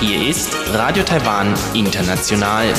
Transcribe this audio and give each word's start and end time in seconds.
Hier 0.00 0.28
ist 0.28 0.56
Radio 0.72 1.02
Taiwan 1.04 1.52
International. 1.74 2.72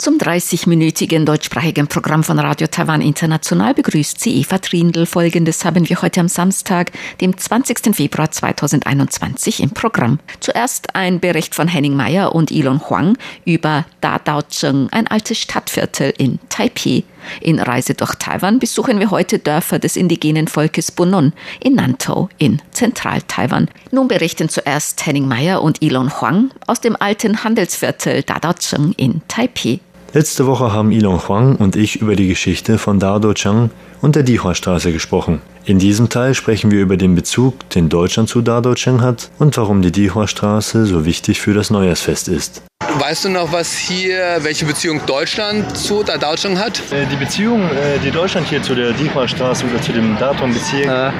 Zum 0.00 0.16
30-minütigen 0.16 1.26
deutschsprachigen 1.26 1.86
Programm 1.86 2.24
von 2.24 2.38
Radio 2.38 2.66
Taiwan 2.66 3.02
International 3.02 3.74
begrüßt 3.74 4.18
sie 4.18 4.40
Eva 4.40 4.56
Trindl. 4.56 5.04
Folgendes 5.04 5.62
haben 5.66 5.86
wir 5.86 6.00
heute 6.00 6.20
am 6.20 6.28
Samstag, 6.28 6.92
dem 7.20 7.36
20. 7.36 7.94
Februar 7.94 8.30
2021 8.30 9.62
im 9.62 9.72
Programm. 9.72 10.18
Zuerst 10.40 10.94
ein 10.94 11.20
Bericht 11.20 11.54
von 11.54 11.68
Henning 11.68 11.94
Meyer 11.94 12.34
und 12.34 12.50
Ilon 12.50 12.88
Huang 12.88 13.18
über 13.44 13.84
Dadao 14.00 14.40
Zheng, 14.40 14.88
ein 14.90 15.06
altes 15.06 15.36
Stadtviertel 15.36 16.14
in 16.16 16.38
Taipei. 16.48 17.04
In 17.40 17.58
Reise 17.58 17.94
durch 17.94 18.14
Taiwan 18.16 18.58
besuchen 18.58 18.98
wir 18.98 19.10
heute 19.10 19.38
Dörfer 19.38 19.78
des 19.78 19.96
indigenen 19.96 20.48
Volkes 20.48 20.90
Bunun 20.92 21.32
in 21.60 21.74
Nantou 21.74 22.28
in 22.38 22.60
Zentral-Taiwan. 22.72 23.68
Nun 23.90 24.08
berichten 24.08 24.48
zuerst 24.48 25.04
Henning 25.06 25.26
Meyer 25.26 25.62
und 25.62 25.82
Ilon 25.82 26.20
Huang 26.20 26.50
aus 26.66 26.80
dem 26.80 26.96
alten 26.96 27.44
Handelsviertel 27.44 28.22
Dadao 28.22 28.54
Zheng 28.54 28.92
in 28.96 29.22
Taipei. 29.28 29.80
Letzte 30.12 30.44
Woche 30.48 30.72
haben 30.72 30.90
Ilon 30.90 31.28
Huang 31.28 31.54
und 31.54 31.76
ich 31.76 32.00
über 32.00 32.16
die 32.16 32.26
Geschichte 32.26 32.78
von 32.78 32.98
Dado 32.98 33.32
Chang 33.32 33.70
und 34.00 34.16
der 34.16 34.24
Dihua-Straße 34.24 34.92
gesprochen. 34.92 35.40
In 35.64 35.78
diesem 35.78 36.08
Teil 36.08 36.34
sprechen 36.34 36.72
wir 36.72 36.80
über 36.80 36.96
den 36.96 37.14
Bezug, 37.14 37.68
den 37.70 37.88
Deutschland 37.88 38.28
zu 38.28 38.42
Dado 38.42 38.74
Chang 38.74 39.02
hat 39.02 39.30
und 39.38 39.56
warum 39.56 39.82
die 39.82 39.92
Dihua-Straße 39.92 40.86
so 40.86 41.04
wichtig 41.04 41.40
für 41.40 41.54
das 41.54 41.70
Neujahrsfest 41.70 42.26
ist. 42.26 42.62
Weißt 42.98 43.24
du 43.24 43.28
noch, 43.28 43.52
was 43.52 43.76
hier, 43.76 44.38
welche 44.40 44.64
Beziehung 44.64 45.00
Deutschland 45.06 45.76
zu 45.76 46.02
der 46.02 46.18
Deutschland 46.18 46.58
hat? 46.58 46.82
Äh, 46.90 47.06
die 47.06 47.14
Beziehung, 47.14 47.62
äh, 47.62 48.00
die 48.04 48.10
Deutschland 48.10 48.48
hier 48.48 48.60
zu 48.64 48.74
der 48.74 48.90
Dihua-Straße 48.92 49.64
oder 49.64 49.80
zu 49.80 49.92
dem 49.92 50.18
Datum-Bezirk 50.18 50.86
ja. 50.86 51.12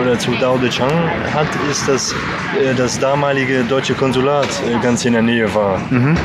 oder 0.00 0.18
zu 0.18 0.30
Dao 0.40 0.56
de 0.56 0.70
Chang 0.70 0.90
hat, 1.34 1.48
ist, 1.70 1.86
dass 1.86 2.12
äh, 2.12 2.74
das 2.74 2.98
damalige 2.98 3.62
deutsche 3.64 3.92
Konsulat 3.92 4.48
ganz 4.82 5.04
in 5.04 5.12
der 5.12 5.22
Nähe 5.22 5.54
war. 5.54 5.78
Mhm. 5.90 6.16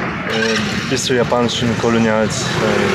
Bis 0.89 1.05
zur 1.05 1.15
japanischen 1.15 1.77
Kolonials. 1.79 2.45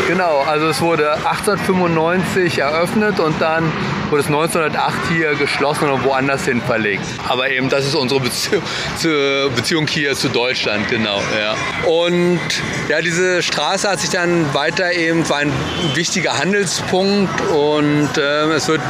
Genau, 0.06 0.40
also 0.40 0.68
es 0.68 0.80
wurde 0.80 1.12
1895 1.12 2.58
eröffnet 2.58 3.20
und 3.20 3.40
dann 3.40 3.72
wurde 4.10 4.22
es 4.22 4.26
1908 4.26 4.94
hier 5.08 5.34
geschlossen 5.34 5.90
und 5.90 6.04
woanders 6.04 6.44
hin 6.44 6.62
verlegt. 6.62 7.04
Aber 7.28 7.50
eben, 7.50 7.68
das 7.68 7.86
ist 7.86 7.94
unsere 7.94 8.20
Beziehung, 8.20 8.62
Beziehung 9.54 9.86
hier 9.86 10.14
zu 10.14 10.28
Deutschland, 10.28 10.88
genau. 10.88 11.20
Ja. 11.38 11.54
Und 11.88 12.40
ja, 12.88 13.00
diese 13.00 13.42
Straße 13.42 13.88
hat 13.88 14.00
sich 14.00 14.10
dann 14.10 14.52
weiter 14.54 14.92
eben, 14.92 15.28
war 15.28 15.38
ein 15.38 15.52
wichtiger 15.94 16.38
Handelspunkt 16.38 17.40
und 17.50 18.16
äh, 18.16 18.44
es 18.52 18.68
wird 18.68 18.80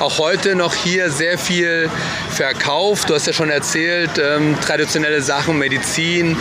auch 0.00 0.18
heute 0.18 0.54
noch 0.54 0.74
hier 0.74 1.10
sehr 1.10 1.38
viel 1.38 1.90
verkauft. 2.30 3.08
Du 3.08 3.14
hast 3.14 3.26
ja 3.26 3.32
schon 3.32 3.50
erzählt, 3.50 4.10
ähm, 4.22 4.56
traditionelle 4.60 5.22
Sachen, 5.22 5.58
Medizin 5.58 6.36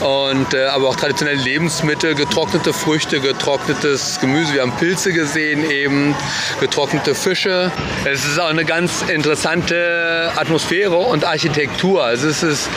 und 0.00 0.54
äh, 0.54 0.66
aber 0.66 0.88
auch 0.88 0.96
traditionelle 0.96 1.09
Lebensmittel, 1.18 2.14
getrocknete 2.14 2.72
Früchte, 2.72 3.20
getrocknetes 3.20 4.20
Gemüse. 4.20 4.54
Wir 4.54 4.62
haben 4.62 4.76
Pilze 4.76 5.12
gesehen 5.12 5.68
eben, 5.68 6.14
getrocknete 6.60 7.14
Fische. 7.14 7.72
Es 8.04 8.24
ist 8.24 8.38
auch 8.38 8.48
eine 8.48 8.64
ganz 8.64 9.02
interessante 9.02 10.30
Atmosphäre 10.36 10.96
und 10.96 11.24
Architektur. 11.24 12.04
Also 12.04 12.28
es 12.28 12.42
ist, 12.42 12.68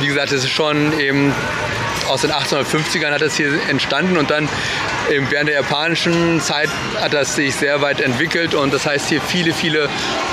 wie 0.00 0.06
gesagt, 0.06 0.32
es 0.32 0.44
ist 0.44 0.50
schon 0.50 0.98
eben 0.98 1.32
aus 2.08 2.22
den 2.22 2.32
1850ern 2.32 3.12
hat 3.12 3.22
das 3.22 3.36
hier 3.36 3.52
entstanden 3.68 4.16
und 4.18 4.30
dann 4.30 4.48
während 5.08 5.48
der 5.48 5.56
japanischen 5.56 6.40
Zeit 6.40 6.68
hat 7.00 7.12
das 7.12 7.36
sich 7.36 7.54
sehr 7.54 7.80
weit 7.82 8.00
entwickelt 8.00 8.54
und 8.54 8.72
das 8.72 8.86
heißt 8.86 9.08
hier 9.08 9.20
viele, 9.20 9.52
viele 9.52 9.88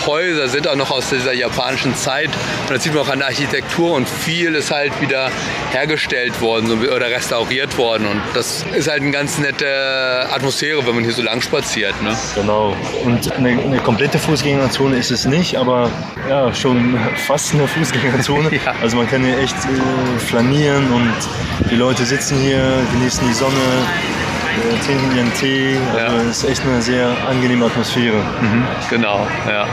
Häuser 0.06 0.48
sind 0.48 0.68
auch 0.68 0.76
noch 0.76 0.92
aus 0.92 1.10
dieser 1.10 1.34
japanischen 1.34 1.96
Zeit 1.96 2.30
und 2.68 2.76
das 2.76 2.84
sieht 2.84 2.94
man 2.94 3.04
auch 3.04 3.10
an 3.10 3.20
der 3.20 3.28
Architektur 3.28 3.94
und 3.94 4.08
viel 4.08 4.56
ist 4.56 4.72
halt 4.72 5.00
wieder 5.02 5.30
hergestellt 5.72 6.42
worden 6.42 6.88
oder 6.88 7.10
restauriert 7.10 7.78
worden 7.78 8.08
und 8.08 8.22
das 8.34 8.66
ist 8.74 8.90
halt 8.90 9.02
eine 9.02 9.12
ganz 9.12 9.38
nette 9.38 10.28
Atmosphäre, 10.32 10.86
wenn 10.86 10.96
man 10.96 11.04
hier 11.04 11.14
so 11.14 11.22
lang 11.22 11.42
spaziert. 11.42 12.02
Ne? 12.02 12.16
Genau 12.36 12.76
und 13.04 13.32
eine, 13.34 13.50
eine 13.50 13.80
komplette 13.80 14.20
Fußgängerzone 14.20 14.98
ist 14.98 15.12
es 15.12 15.26
nicht, 15.26 15.58
aber 15.58 15.90
ja, 16.30 16.54
schon 16.54 16.98
fast 17.28 17.54
eine 17.54 17.68
Fußgängerzone. 17.68 18.56
ja. 18.66 18.74
Also 18.82 18.98
man 18.98 19.08
kann 19.08 19.24
hier 19.24 19.38
echt 19.40 19.56
äh, 19.56 20.20
flanieren 20.20 20.92
und 20.92 21.14
die 21.70 21.76
Leute 21.76 22.06
sitzen 22.06 22.38
hier, 22.40 22.82
genießen 22.94 23.28
die 23.28 23.34
Sonne, 23.34 23.54
trinken 24.86 25.16
ihren 25.16 25.34
Tee. 25.34 25.78
Also 25.94 26.16
ja. 26.16 26.22
Es 26.30 26.44
ist 26.44 26.50
echt 26.50 26.62
eine 26.64 26.82
sehr 26.82 27.16
angenehme 27.28 27.66
Atmosphäre. 27.66 28.18
Mhm, 28.42 28.68
genau, 28.90 29.28
ja. 29.48 29.68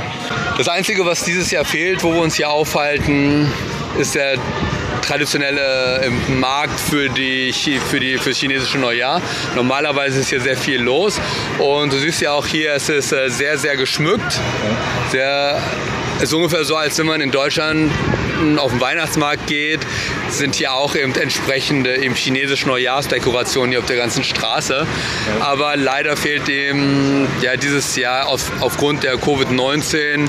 Das 0.57 0.69
Einzige, 0.69 1.05
was 1.05 1.25
dieses 1.25 1.51
Jahr 1.51 1.65
fehlt, 1.65 2.03
wo 2.03 2.13
wir 2.13 2.21
uns 2.21 2.37
hier 2.37 2.51
aufhalten, 2.51 3.51
ist 3.99 4.15
der 4.15 4.39
traditionelle 5.03 6.01
äh, 6.03 6.33
Markt 6.33 6.79
für, 6.79 7.09
die, 7.09 7.53
für, 7.53 8.01
die, 8.01 8.19
für 8.19 8.31
das 8.31 8.39
chinesische 8.39 8.79
Neujahr. 8.79 9.23
Normalerweise 9.55 10.21
ist 10.21 10.31
hier 10.31 10.41
sehr 10.41 10.57
viel 10.57 10.81
los 10.81 11.21
und 11.59 11.93
du 11.93 11.99
siehst 11.99 12.21
ja 12.21 12.33
auch 12.33 12.47
hier, 12.47 12.75
es 12.75 12.89
ist 12.89 13.13
äh, 13.13 13.31
sehr, 13.31 13.57
sehr 13.59 13.77
geschmückt. 13.77 14.41
Sehr, 15.11 15.63
es 16.16 16.25
ist 16.25 16.32
ungefähr 16.32 16.65
so, 16.65 16.77
als 16.77 16.99
wenn 16.99 17.06
man 17.06 17.21
in 17.21 17.31
Deutschland 17.31 17.93
auf 18.56 18.71
den 18.71 18.81
Weihnachtsmarkt 18.81 19.47
geht, 19.47 19.81
sind 20.31 20.54
hier 20.54 20.72
auch 20.72 20.94
eben 20.94 21.15
entsprechende 21.15 21.97
eben 21.97 22.15
chinesische 22.15 22.69
Neujahrsdekorationen 22.69 23.71
hier 23.71 23.81
auf 23.81 23.87
der 23.87 23.97
ganzen 23.97 24.25
Straße. 24.25 24.87
Ja. 25.38 25.44
Aber 25.44 25.77
leider 25.77 26.16
fehlt 26.16 26.49
eben 26.49 27.28
ja, 27.43 27.56
dieses 27.56 27.97
Jahr 27.97 28.28
auf, 28.28 28.50
aufgrund 28.60 29.04
der 29.04 29.16
Covid-19 29.16 30.28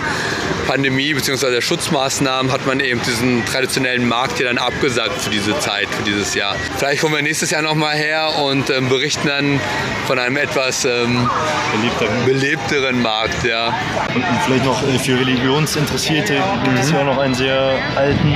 Pandemie 0.67 1.13
bzw. 1.13 1.50
der 1.50 1.61
Schutzmaßnahmen 1.61 2.51
hat 2.51 2.67
man 2.67 2.81
eben 2.81 3.01
diesen 3.01 3.45
traditionellen 3.45 4.07
Markt 4.07 4.38
hier 4.38 4.47
dann 4.47 4.57
abgesagt 4.57 5.22
für 5.22 5.29
diese 5.29 5.57
Zeit, 5.59 5.88
für 5.88 6.03
dieses 6.03 6.35
Jahr. 6.35 6.55
Vielleicht 6.78 7.01
kommen 7.01 7.16
wir 7.16 7.22
nächstes 7.22 7.51
Jahr 7.51 7.61
nochmal 7.61 7.95
her 7.95 8.29
und 8.44 8.69
ähm, 8.69 8.89
berichten 8.89 9.28
dann 9.28 9.61
von 10.07 10.19
einem 10.19 10.35
etwas 10.35 10.83
ähm, 10.83 11.29
belebteren. 11.72 12.25
belebteren 12.25 13.01
Markt. 13.01 13.45
Ja. 13.45 13.67
Und 14.13 14.23
vielleicht 14.45 14.66
noch 14.66 14.83
äh, 14.83 15.00
für 15.00 15.17
Religionsinteressierte 15.17 16.33
gibt 16.66 16.79
es 16.79 16.91
ja 16.91 16.99
auch 16.99 17.05
noch 17.05 17.17
einen 17.17 17.34
sehr 17.34 17.75
alten, 17.95 18.35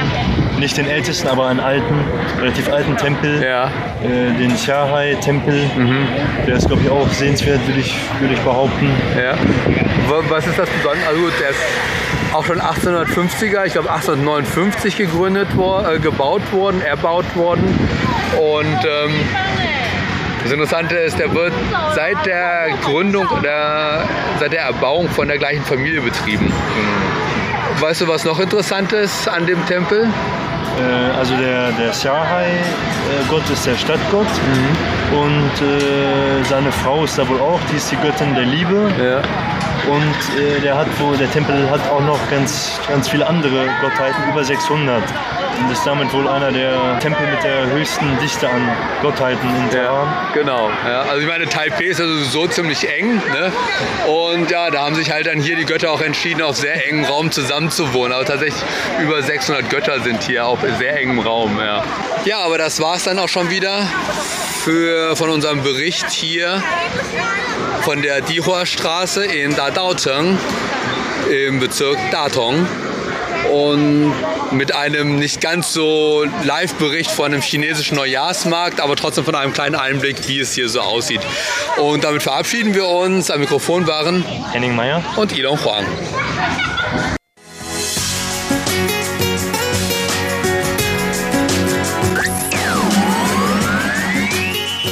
nicht 0.58 0.78
den 0.78 0.88
ältesten, 0.88 1.28
aber 1.28 1.48
einen 1.48 1.60
alten, 1.60 2.06
relativ 2.40 2.70
alten 2.70 2.96
Tempel, 2.96 3.44
ja. 3.44 3.68
äh, 4.04 4.38
den 4.38 4.56
Xiahai-Tempel. 4.56 5.70
Mhm. 5.76 6.08
Der 6.48 6.56
ist, 6.56 6.68
glaube 6.68 6.82
ich, 6.84 6.90
auch 6.90 7.10
sehenswert, 7.12 7.60
würde 7.68 7.82
ich, 7.82 7.94
würd 8.20 8.32
ich 8.32 8.40
behaupten. 8.40 8.90
Ja. 9.18 9.36
Was 10.30 10.48
ist 10.48 10.58
das 10.58 10.70
Besondere? 10.70 11.08
Also 11.08 11.30
der 11.40 11.50
ist 11.50 11.60
auch 12.34 12.46
schon 12.46 12.62
1850er, 12.62 13.66
ich 13.66 13.74
glaube 13.74 13.90
1859 13.92 14.98
gegründet, 14.98 15.48
äh, 15.52 16.00
gebaut 16.00 16.42
worden, 16.52 16.82
erbaut 16.82 17.36
worden. 17.36 17.64
Und 18.38 18.86
ähm, 18.86 19.12
das 20.44 20.52
Interessante 20.52 20.96
ist, 20.96 21.20
der 21.20 21.34
wird 21.34 21.54
seit 21.94 22.26
der 22.26 22.70
Gründung 22.84 23.28
oder 23.28 24.06
seit 24.40 24.54
der 24.54 24.62
Erbauung 24.62 25.10
von 25.10 25.28
der 25.28 25.38
gleichen 25.38 25.64
Familie 25.64 26.02
betrieben. 26.02 26.46
Mhm. 26.46 27.82
Weißt 27.82 28.02
du, 28.02 28.08
was 28.08 28.26
noch 28.26 28.40
interessant 28.40 28.94
ist 28.94 29.28
an 29.28 29.46
dem 29.46 29.66
Tempel? 29.66 30.08
Äh, 30.80 31.18
also 31.18 31.36
der, 31.36 31.72
der 31.72 31.92
Xiahai-Gott 31.92 33.50
ist 33.50 33.66
der 33.66 33.76
Stadtgott 33.76 34.28
mhm. 34.28 35.18
und 35.18 35.68
äh, 35.68 36.44
seine 36.44 36.72
Frau 36.72 37.04
ist 37.04 37.18
da 37.18 37.28
wohl 37.28 37.40
auch, 37.40 37.60
die 37.72 37.78
ist 37.78 37.92
die 37.92 37.98
Göttin 37.98 38.34
der 38.36 38.46
Liebe. 38.46 38.90
Ja. 39.00 39.22
Und 39.92 40.40
äh, 40.40 40.62
der 40.62 40.78
hat 40.78 40.88
wohl, 41.02 41.18
der 41.18 41.30
Tempel 41.32 41.70
hat 41.70 41.82
auch 41.90 42.00
noch 42.00 42.20
ganz, 42.30 42.80
ganz 42.88 43.10
viele 43.10 43.28
andere 43.28 43.68
Gottheiten, 43.82 44.24
über 44.32 44.42
600 44.42 45.04
und 45.60 45.72
ist 45.72 45.86
damit 45.86 46.12
wohl 46.14 46.28
einer 46.28 46.52
der 46.52 47.00
Tempel 47.00 47.28
mit 47.28 47.44
der 47.44 47.68
höchsten 47.68 48.18
Dichte 48.20 48.50
an 48.50 48.70
Gottheiten 49.02 49.50
in 49.50 49.70
Taiwan. 49.70 50.08
Ja, 50.08 50.30
genau. 50.34 50.70
Ja, 50.86 51.02
also 51.04 51.22
ich 51.22 51.28
meine, 51.28 51.48
Taipei 51.48 51.86
ist 51.86 52.02
also 52.02 52.24
so 52.24 52.48
ziemlich 52.48 52.88
eng. 52.90 53.16
Ne? 53.16 53.52
Und 54.08 54.52
ja, 54.52 54.70
da 54.70 54.84
haben 54.86 54.96
sich 54.96 55.12
halt 55.12 55.28
dann 55.28 55.40
hier 55.40 55.56
die 55.56 55.66
Götter 55.66 55.92
auch 55.92 56.02
entschieden, 56.02 56.42
auf 56.42 56.58
sehr 56.58 56.88
engem 56.88 57.06
Raum 57.06 57.32
zusammenzuwohnen. 57.32 58.14
Aber 58.14 58.26
tatsächlich 58.26 58.62
über 59.02 59.22
600 59.22 59.70
Götter 59.70 60.00
sind 60.02 60.24
hier 60.24 60.46
auf 60.46 60.60
sehr 60.78 60.98
engem 60.98 61.20
Raum. 61.20 61.60
Ja, 61.60 61.84
ja 62.26 62.40
aber 62.40 62.58
das 62.58 62.80
war 62.80 62.96
es 62.96 63.04
dann 63.04 63.20
auch 63.20 63.30
schon 63.30 63.50
wieder 63.50 63.88
für, 64.64 65.16
von 65.16 65.30
unserem 65.30 65.64
Bericht 65.64 66.10
hier 66.12 66.64
von 67.82 68.02
der 68.02 68.22
Dihua 68.22 68.66
Straße 68.66 69.26
in 69.26 69.56
Dadaocheng 69.56 70.38
im 71.32 71.60
Bezirk 71.60 71.98
Datong 72.12 72.68
und 73.52 74.14
mit 74.52 74.76
einem 74.76 75.18
nicht 75.18 75.42
ganz 75.42 75.74
so 75.74 76.26
Live-Bericht 76.44 77.12
von 77.12 77.26
einem 77.26 77.42
chinesischen 77.42 77.96
Neujahrsmarkt, 77.96 78.82
aber 78.82 78.96
trotzdem 78.96 79.26
von 79.26 79.36
einem 79.36 79.54
kleinen 79.54 79.76
Einblick, 79.76 80.28
wie 80.28 80.40
es 80.40 80.54
hier 80.54 80.70
so 80.70 80.82
aussieht. 80.82 81.22
Und 81.78 82.04
damit 82.04 82.24
verabschieden 82.24 82.74
wir 82.74 82.88
uns. 82.88 83.32
Am 83.32 83.40
Mikrofon 83.40 83.88
waren 83.88 84.24
Henning 84.52 84.76
Meyer 84.76 85.04
und 85.16 85.38
Ilon 85.38 85.64
Huang. 85.64 85.86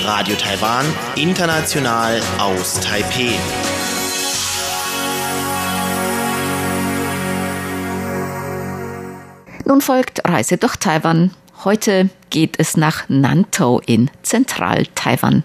Radio 0.06 0.36
Taiwan, 0.36 0.86
international 1.16 2.20
aus 2.40 2.80
Taipeh. 2.82 3.38
Nun 9.70 9.82
folgt 9.82 10.28
Reise 10.28 10.58
durch 10.58 10.78
Taiwan. 10.78 11.30
Heute 11.64 12.10
geht 12.32 12.58
es 12.58 12.76
nach 12.76 13.08
Nantou 13.08 13.80
in 13.86 14.10
Zentral-Taiwan. 14.24 15.44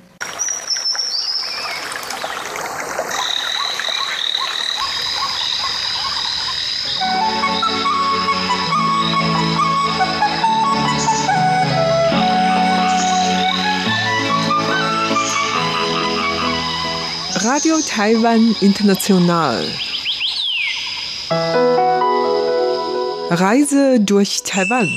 Radio 17.42 17.74
Taiwan 17.86 18.56
International. 18.62 19.68
Reise 23.30 24.00
durch 24.00 24.42
Taiwan. 24.44 24.88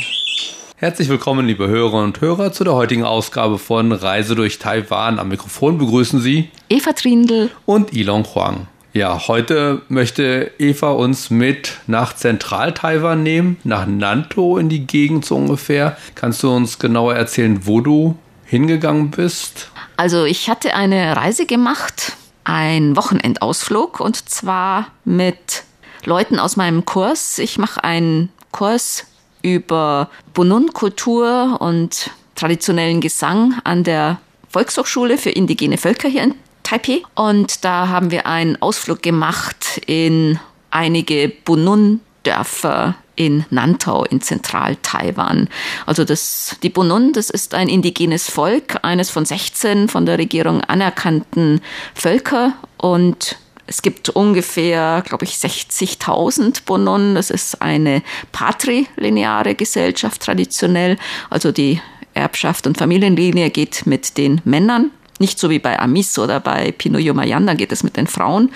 Herzlich 0.76 1.10
willkommen, 1.10 1.48
liebe 1.48 1.68
Hörer 1.68 2.04
und 2.04 2.20
Hörer, 2.22 2.52
zu 2.52 2.64
der 2.64 2.74
heutigen 2.74 3.04
Ausgabe 3.04 3.58
von 3.58 3.92
Reise 3.92 4.36
durch 4.36 4.60
Taiwan. 4.60 5.18
Am 5.18 5.30
Mikrofon 5.30 5.78
begrüßen 5.78 6.20
Sie 6.20 6.50
Eva 6.70 6.94
Trindl 6.94 7.50
und 7.66 7.94
Ilon 7.94 8.26
Huang. 8.36 8.68
Ja, 8.94 9.28
heute 9.28 9.82
möchte 9.90 10.52
Eva 10.60 10.92
uns 10.92 11.30
mit 11.30 11.80
nach 11.88 12.16
Zentral-Taiwan 12.16 13.24
nehmen, 13.24 13.58
nach 13.64 13.88
Nantou 13.88 14.58
in 14.58 14.70
die 14.70 14.86
Gegend 14.86 15.26
so 15.26 15.36
ungefähr. 15.36 15.98
Kannst 16.16 16.44
du 16.44 16.54
uns 16.54 16.80
genauer 16.80 17.16
erzählen, 17.16 17.66
wo 17.66 17.82
du 17.82 18.18
hingegangen 18.46 19.12
bist? 19.12 19.70
Also 19.96 20.26
ich 20.26 20.50
hatte 20.50 20.76
eine 20.76 21.16
Reise 21.16 21.46
gemacht 21.46 22.18
ein 22.48 22.96
Wochenendausflug 22.96 24.00
und 24.00 24.30
zwar 24.30 24.88
mit 25.04 25.64
Leuten 26.08 26.40
aus 26.40 26.56
meinem 26.56 26.86
Kurs. 26.86 27.38
Ich 27.38 27.58
mache 27.58 27.84
einen 27.84 28.30
Kurs 28.52 29.06
über 29.42 30.10
Bunun-Kultur 30.34 31.58
und 31.60 32.12
traditionellen 32.36 33.02
Gesang 33.02 33.60
an 33.66 33.84
der 33.84 34.22
Volkshochschule 34.50 35.18
für 35.18 35.32
indigene 35.32 35.78
Völker 35.78 36.08
hier 36.08 36.24
in 36.24 36.36
Taipei. 36.64 37.02
Und 37.14 37.66
da 37.66 37.90
haben 37.90 38.10
wir 38.10 38.26
einen 38.26 38.62
Ausflug 38.62 39.04
gemacht 39.04 39.82
in 39.86 40.40
einige 40.72 41.30
Bunun-Dörfer 41.44 42.96
in 43.18 43.46
Nantau 43.50 44.06
in 44.06 44.22
Zentral-Taiwan. 44.22 45.50
Also 45.86 46.06
das, 46.06 46.56
die 46.64 46.70
Bunun, 46.70 47.12
das 47.12 47.30
ist 47.30 47.54
ein 47.54 47.68
indigenes 47.68 48.30
Volk, 48.30 48.78
eines 48.84 49.10
von 49.10 49.26
16 49.26 49.90
von 49.90 50.06
der 50.06 50.20
Regierung 50.20 50.62
anerkannten 50.62 51.60
Völker 51.96 52.54
und 52.78 53.38
es 53.68 53.82
gibt 53.82 54.10
ungefähr, 54.10 55.04
glaube 55.06 55.26
ich, 55.26 55.32
60.000 55.32 56.64
Bunun. 56.66 57.16
Das 57.16 57.30
ist 57.30 57.62
eine 57.62 58.02
patrilineare 58.32 59.56
Gesellschaft 59.56 60.22
traditionell. 60.22 60.98
Also 61.30 61.52
die 61.52 61.82
Erbschaft 62.14 62.66
und 62.66 62.78
Familienlinie 62.78 63.50
geht 63.50 63.86
mit 63.86 64.18
den 64.18 64.42
Männern. 64.46 64.92
Nicht 65.20 65.38
so 65.38 65.50
wie 65.50 65.60
bei 65.60 65.80
Amis 65.80 66.18
oder 66.18 66.40
bei 66.40 66.72
Pinoyo 66.72 67.14
Mayan, 67.14 67.46
da 67.46 67.54
geht 67.54 67.72
es 67.72 67.84
mit 67.84 67.98
den 67.98 68.08
Frauen. 68.08 68.52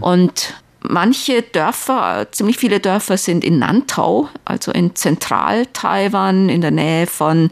Und 0.00 0.54
Manche 0.82 1.42
Dörfer, 1.42 2.28
ziemlich 2.30 2.56
viele 2.56 2.80
Dörfer 2.80 3.18
sind 3.18 3.44
in 3.44 3.58
Nantau, 3.58 4.30
also 4.46 4.72
in 4.72 4.96
Zentral-Taiwan, 4.96 6.48
in 6.48 6.62
der 6.62 6.70
Nähe 6.70 7.06
von 7.06 7.50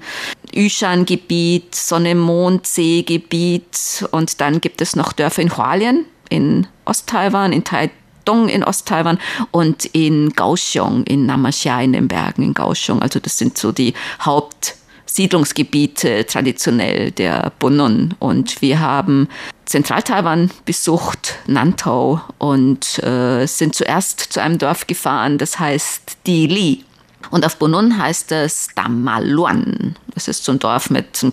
Yushan-Gebiet, 0.55 1.75
Sonne-Mond-See-Gebiet 1.75 4.09
und 4.13 4.41
dann 4.41 4.63
gibt 4.63 4.81
es 4.81 4.97
noch 4.97 5.13
Dörfer 5.13 5.43
in 5.43 5.55
Hualien, 5.55 6.07
in 6.29 6.67
Ost-Taiwan, 6.85 7.53
in 7.53 7.65
Taitung 7.65 8.49
in 8.49 8.63
Ost-Taiwan 8.63 9.19
und 9.53 9.87
in 9.87 10.35
Kaohsiung, 10.35 11.05
in 11.05 11.25
Namashia 11.25 11.81
in 11.81 11.95
den 11.95 12.09
Bergen 12.09 12.43
in 12.43 12.55
Kaohsiung. 12.55 13.01
Also 13.01 13.21
das 13.21 13.39
sind 13.39 13.57
so 13.57 13.73
die 13.73 13.95
Haupt 14.25 14.77
Siedlungsgebiete 15.07 16.27
traditionell 16.27 17.11
der 17.11 17.53
Bunun. 17.59 18.15
Und 18.19 18.61
wir 18.63 18.81
haben 18.81 19.29
Zentral-Taiwan 19.65 20.51
besucht, 20.65 21.37
Nantau, 21.47 22.21
und 22.39 23.03
äh, 23.03 23.47
sind 23.47 23.75
zuerst 23.75 24.21
zu 24.21 24.41
einem 24.41 24.59
Dorf 24.59 24.87
gefahren, 24.87 25.39
das 25.39 25.59
heißt 25.59 26.19
Dili. 26.27 26.85
Und 27.31 27.45
auf 27.45 27.57
Bunun 27.57 27.99
heißt 27.99 28.33
es 28.33 28.69
Damaluan. 28.75 29.97
Das 30.15 30.29
ist 30.29 30.45
so 30.45 30.53
ein 30.53 30.59
Dorf 30.59 30.91
mit 30.91 31.27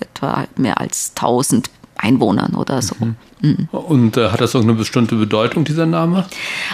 etwa 0.00 0.46
mehr 0.56 0.78
als 0.78 1.12
1000 1.16 1.70
Einwohnern 2.02 2.54
oder 2.54 2.82
so. 2.82 2.96
Mhm. 2.98 3.16
Mhm. 3.40 3.68
Und 3.70 4.16
äh, 4.16 4.30
hat 4.30 4.40
das 4.40 4.54
irgendeine 4.54 4.78
bestimmte 4.78 5.14
Bedeutung, 5.14 5.64
dieser 5.64 5.86
Name? 5.86 6.26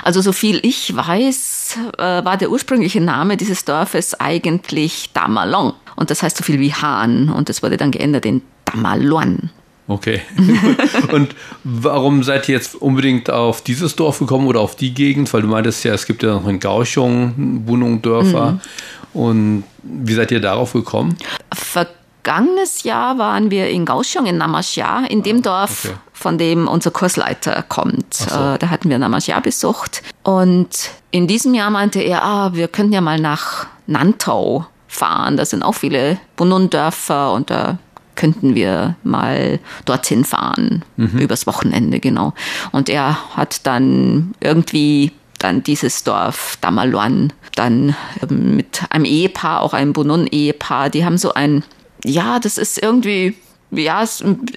Also 0.02 0.20
so 0.22 0.32
viel 0.32 0.58
ich 0.62 0.96
weiß, 0.96 1.78
äh, 1.98 2.24
war 2.24 2.36
der 2.36 2.50
ursprüngliche 2.50 3.00
Name 3.00 3.36
dieses 3.36 3.64
Dorfes 3.64 4.18
eigentlich 4.18 5.10
Damalong. 5.12 5.74
Und 5.96 6.10
das 6.10 6.22
heißt 6.22 6.36
so 6.36 6.44
viel 6.44 6.60
wie 6.60 6.72
Hahn. 6.72 7.28
Und 7.28 7.48
das 7.48 7.62
wurde 7.62 7.76
dann 7.76 7.90
geändert 7.90 8.24
in 8.24 8.42
Damalon. 8.64 9.50
Okay. 9.86 10.20
und 11.12 11.34
warum 11.64 12.22
seid 12.22 12.48
ihr 12.48 12.54
jetzt 12.54 12.74
unbedingt 12.74 13.30
auf 13.30 13.62
dieses 13.62 13.96
Dorf 13.96 14.18
gekommen 14.18 14.46
oder 14.46 14.60
auf 14.60 14.76
die 14.76 14.94
Gegend? 14.94 15.32
Weil 15.32 15.42
du 15.42 15.48
meintest 15.48 15.84
ja, 15.84 15.94
es 15.94 16.06
gibt 16.06 16.22
ja 16.22 16.34
noch 16.34 16.48
in 16.48 16.60
Gauchung 16.60 17.62
Wohnungsdörfer. 17.66 18.52
Mhm. 18.52 18.60
Und 19.14 19.64
wie 19.82 20.14
seid 20.14 20.30
ihr 20.30 20.40
darauf 20.40 20.72
gekommen? 20.74 21.16
Vergangenes 22.22 22.82
Jahr 22.82 23.16
waren 23.16 23.50
wir 23.50 23.70
in 23.70 23.86
Kaohsiung 23.86 24.26
in 24.26 24.36
Namashia, 24.36 25.06
in 25.08 25.22
dem 25.22 25.40
Dorf, 25.40 25.86
okay. 25.86 25.94
von 26.12 26.36
dem 26.36 26.68
unser 26.68 26.90
Kursleiter 26.90 27.62
kommt. 27.62 28.12
So. 28.12 28.26
Äh, 28.26 28.58
da 28.58 28.68
hatten 28.68 28.90
wir 28.90 28.98
Namashia 28.98 29.40
besucht. 29.40 30.02
Und 30.24 30.90
in 31.10 31.26
diesem 31.26 31.54
Jahr 31.54 31.70
meinte 31.70 32.00
er, 32.00 32.22
ah, 32.22 32.50
wir 32.52 32.68
könnten 32.68 32.92
ja 32.92 33.00
mal 33.00 33.18
nach 33.18 33.66
Nantau 33.86 34.66
fahren. 34.88 35.38
Da 35.38 35.46
sind 35.46 35.62
auch 35.62 35.74
viele 35.74 36.18
Bunun-Dörfer 36.36 37.32
und 37.32 37.48
da 37.48 37.78
könnten 38.14 38.54
wir 38.54 38.96
mal 39.04 39.60
dorthin 39.86 40.24
fahren, 40.24 40.84
mhm. 40.96 41.18
übers 41.18 41.46
Wochenende, 41.46 42.00
genau. 42.00 42.34
Und 42.72 42.90
er 42.90 43.36
hat 43.36 43.64
dann 43.66 44.34
irgendwie 44.40 45.12
dann 45.38 45.62
dieses 45.62 46.04
Dorf 46.04 46.58
Damaluan 46.60 47.32
dann 47.54 47.94
ähm, 48.22 48.56
mit 48.56 48.82
einem 48.90 49.04
Ehepaar, 49.04 49.62
auch 49.62 49.72
einem 49.72 49.92
Bunun-Ehepaar, 49.92 50.90
die 50.90 51.04
haben 51.04 51.16
so 51.16 51.32
ein, 51.32 51.62
ja, 52.04 52.38
das 52.38 52.58
ist 52.58 52.82
irgendwie 52.82 53.36
ja, 53.70 54.02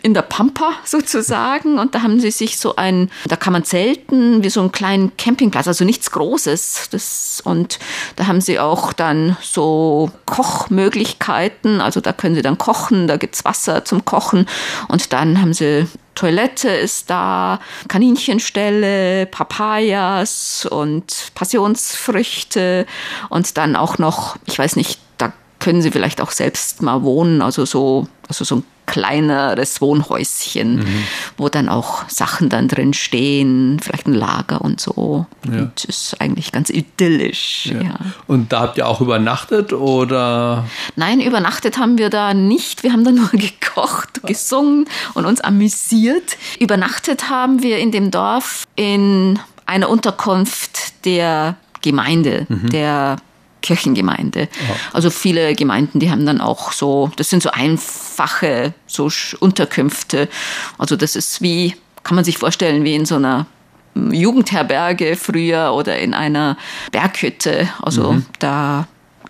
in 0.04 0.14
der 0.14 0.22
Pampa 0.22 0.72
sozusagen. 0.86 1.80
Und 1.80 1.96
da 1.96 2.02
haben 2.02 2.20
sie 2.20 2.32
sich 2.32 2.58
so 2.58 2.76
ein, 2.76 3.10
da 3.28 3.36
kann 3.36 3.54
man 3.54 3.64
zelten, 3.64 4.44
wie 4.44 4.50
so 4.50 4.62
einen 4.62 4.72
kleinen 4.72 5.15
Campingplatz, 5.18 5.68
also 5.68 5.84
nichts 5.84 6.12
Großes. 6.12 6.89
Das, 6.92 7.42
und 7.44 7.80
da 8.15 8.27
haben 8.27 8.42
sie 8.42 8.60
auch 8.60 8.94
dann 8.94 9.38
so 9.42 10.12
Kochmöglichkeiten. 10.25 11.82
Also 11.82 12.00
da 12.00 12.13
können 12.13 12.36
sie 12.36 12.42
dann 12.42 12.58
kochen, 12.58 13.08
da 13.08 13.18
gibt's 13.18 13.44
Wasser 13.44 13.84
zum 13.86 14.06
Kochen. 14.06 14.46
Und 14.88 15.13
dann 15.13 15.42
haben 15.42 15.54
sie 15.54 15.88
Toilette 16.13 16.70
ist 16.70 17.10
da, 17.10 17.62
Kaninchenstelle, 17.88 19.25
Papayas 19.27 20.68
und 20.70 21.32
Passionsfrüchte 21.36 22.86
und 23.30 23.58
dann 23.58 23.77
auch 23.77 23.98
noch, 23.98 24.36
ich 24.46 24.60
weiß 24.60 24.75
nicht, 24.75 25.00
können 25.62 25.82
Sie 25.82 25.91
vielleicht 25.91 26.20
auch 26.20 26.32
selbst 26.32 26.82
mal 26.82 27.03
wohnen, 27.03 27.41
also 27.41 27.65
so, 27.65 28.08
also 28.27 28.44
so 28.44 28.58
ein 28.58 28.63
kleineres 28.88 29.80
Wohnhäuschen, 29.80 30.77
mhm. 30.77 31.03
wo 31.38 31.48
dann 31.48 31.70
auch 31.70 32.10
Sachen 32.10 32.50
dann 32.50 32.68
drin 32.68 32.94
stehen, 32.94 33.80
vielleicht 33.82 34.08
ein 34.08 34.13
Lager 34.13 34.60
und 34.60 34.82
so. 34.82 35.27
Ja. 35.50 35.60
Und 35.60 35.86
ist 35.86 36.20
eigentlich 36.20 36.51
ganz 36.51 36.70
idyllisch. 36.70 37.68
Ja. 37.68 37.82
ja. 37.82 38.00
Und 38.27 38.51
da 38.51 38.60
habt 38.60 38.77
ihr 38.77 38.88
auch 38.88 39.00
übernachtet 39.00 39.72
oder? 39.72 40.65
Nein, 40.98 41.22
übernachtet 41.22 41.77
haben 41.77 41.98
wir 41.98 42.10
da 42.10 42.34
nicht. 42.34 42.84
Wir 42.84 42.91
haben 42.91 43.06
da 43.06 43.12
nur 43.12 43.30
gekocht, 43.32 44.24
gesungen 44.24 44.86
und 45.13 45.25
uns 45.25 45.39
amüsiert. 45.39 46.38
Übernachtet 46.60 47.30
haben 47.30 47.63
wir 47.63 47.77
in 47.77 47.91
dem 47.91 48.12
Dorf 48.12 48.65
in 48.75 49.39
einer 49.65 49.88
Unterkunft 49.88 51.06
der 51.06 51.56
Gemeinde, 51.82 52.46
mhm. 52.50 52.70
der 52.72 53.15
Kirchengemeinde. 53.62 54.41
Ja. 54.41 54.75
Also 54.94 55.10
viele 55.10 55.56
Gemeinden, 55.56 56.00
die 56.00 56.12
haben 56.12 56.25
dann 56.25 56.41
auch 56.41 56.72
so, 56.72 57.12
das 57.15 57.30
sind 57.30 57.44
so 57.44 57.51
einfache 57.51 58.74
so 58.88 59.10
Unterkünfte. 59.39 60.27
Also 60.77 60.96
das 60.96 61.15
ist 61.15 61.41
wie, 61.41 61.75
kann 62.03 62.15
man 62.15 62.24
sich 62.24 62.38
vorstellen, 62.38 62.84
wie 62.84 62.96
in 62.96 63.06
so 63.06 63.15
einer 63.15 63.46
Jugendherberge 63.96 65.15
früher 65.15 65.74
oder 65.74 66.00
in 66.00 66.13
einer 66.13 66.58
Berghütte. 66.91 67.70
Also 67.82 68.13
mhm. 68.13 68.25
da 68.39 68.88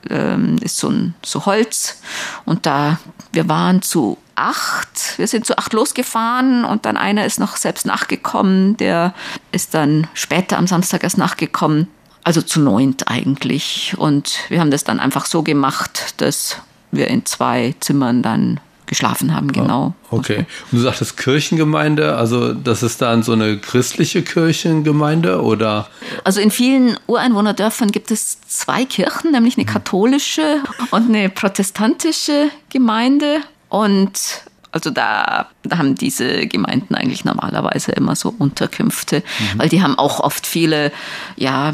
ähm, 0.10 0.58
ist 0.62 0.78
so 0.78 0.90
ein 0.90 1.16
so 1.24 1.46
Holz 1.46 2.02
und 2.46 2.66
da 2.66 3.00
wir 3.34 3.48
waren 3.48 3.82
zu 3.82 4.18
acht. 4.36 5.18
Wir 5.18 5.28
sind 5.28 5.46
zu 5.46 5.58
acht 5.58 5.74
losgefahren 5.74 6.66
und 6.66 6.86
dann 6.86 6.98
einer 6.98 7.26
ist 7.26 7.40
noch 7.40 7.56
selbst 7.56 7.86
nachgekommen. 7.86 8.76
Der 8.78 9.14
ist 9.52 9.74
dann 9.74 10.08
später 10.14 10.58
am 10.58 10.68
Samstag 10.68 11.04
erst 11.04 11.18
nachgekommen 11.18 11.88
also 12.24 12.42
zu 12.42 12.60
neunt 12.60 13.08
eigentlich. 13.08 13.96
Und 13.98 14.40
wir 14.50 14.60
haben 14.60 14.72
das 14.72 14.84
dann 14.84 15.00
einfach 15.00 15.26
so 15.26 15.44
gemacht, 15.44 16.16
dass 16.18 16.58
wir 16.92 17.08
in 17.08 17.26
zwei 17.26 17.76
Zimmern 17.80 18.22
dann 18.22 18.60
geschlafen 18.92 19.34
haben, 19.34 19.54
genau. 19.54 19.94
Ah, 20.12 20.16
okay. 20.16 20.46
Und 20.70 20.78
du 20.78 20.80
sagtest 20.80 21.16
Kirchengemeinde, 21.16 22.18
also 22.18 22.54
das 22.54 22.84
ist 22.84 23.02
dann 23.02 23.24
so 23.24 23.32
eine 23.32 23.58
christliche 23.58 24.22
Kirchengemeinde 24.22 25.42
oder? 25.42 25.88
Also 26.26 26.42
in 26.42 26.52
vielen 26.52 26.98
Ureinwohnerdörfern 27.08 27.92
gibt 27.92 28.12
es 28.12 28.42
zwei 28.42 28.84
Kirchen, 28.84 29.32
nämlich 29.32 29.56
eine 29.58 29.66
katholische 29.66 30.62
und 30.92 31.08
eine 31.08 31.30
protestantische 31.30 32.50
Gemeinde. 32.70 33.40
Und 33.70 34.44
also 34.74 34.90
da, 34.90 35.48
da 35.64 35.78
haben 35.78 35.96
diese 35.96 36.48
Gemeinden 36.48 36.94
eigentlich 36.94 37.24
normalerweise 37.24 37.94
immer 37.94 38.18
so 38.18 38.36
Unterkünfte, 38.38 39.24
mhm. 39.40 39.60
weil 39.60 39.70
die 39.70 39.82
haben 39.82 39.98
auch 39.98 40.20
oft 40.20 40.46
viele 40.46 40.92
ja, 41.38 41.74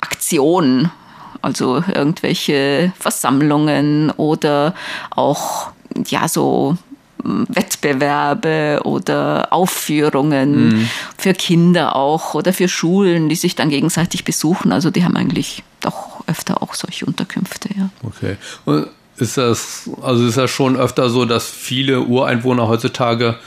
Aktionen, 0.00 0.90
also 1.42 1.82
irgendwelche 1.94 2.92
Versammlungen 2.98 4.10
oder 4.10 4.74
auch 5.10 5.70
ja 6.08 6.28
so 6.28 6.76
hm, 7.22 7.46
Wettbewerbe 7.48 8.80
oder 8.84 9.52
Aufführungen 9.52 10.68
mhm. 10.68 10.88
für 11.16 11.34
Kinder 11.34 11.96
auch 11.96 12.34
oder 12.34 12.52
für 12.52 12.68
Schulen, 12.68 13.28
die 13.28 13.36
sich 13.36 13.54
dann 13.54 13.68
gegenseitig 13.68 14.24
besuchen. 14.24 14.72
Also 14.72 14.90
die 14.90 15.04
haben 15.04 15.16
eigentlich 15.16 15.62
doch 15.80 16.24
öfter 16.26 16.62
auch 16.62 16.74
solche 16.74 17.06
Unterkünfte, 17.06 17.68
ja. 17.76 17.90
Okay. 18.02 18.36
Und 18.64 18.88
ist 19.18 19.36
das, 19.38 19.88
also 20.02 20.26
ist 20.26 20.36
das 20.36 20.50
schon 20.50 20.76
öfter 20.76 21.08
so, 21.08 21.24
dass 21.24 21.48
viele 21.48 22.02
Ureinwohner 22.02 22.68
heutzutage 22.68 23.38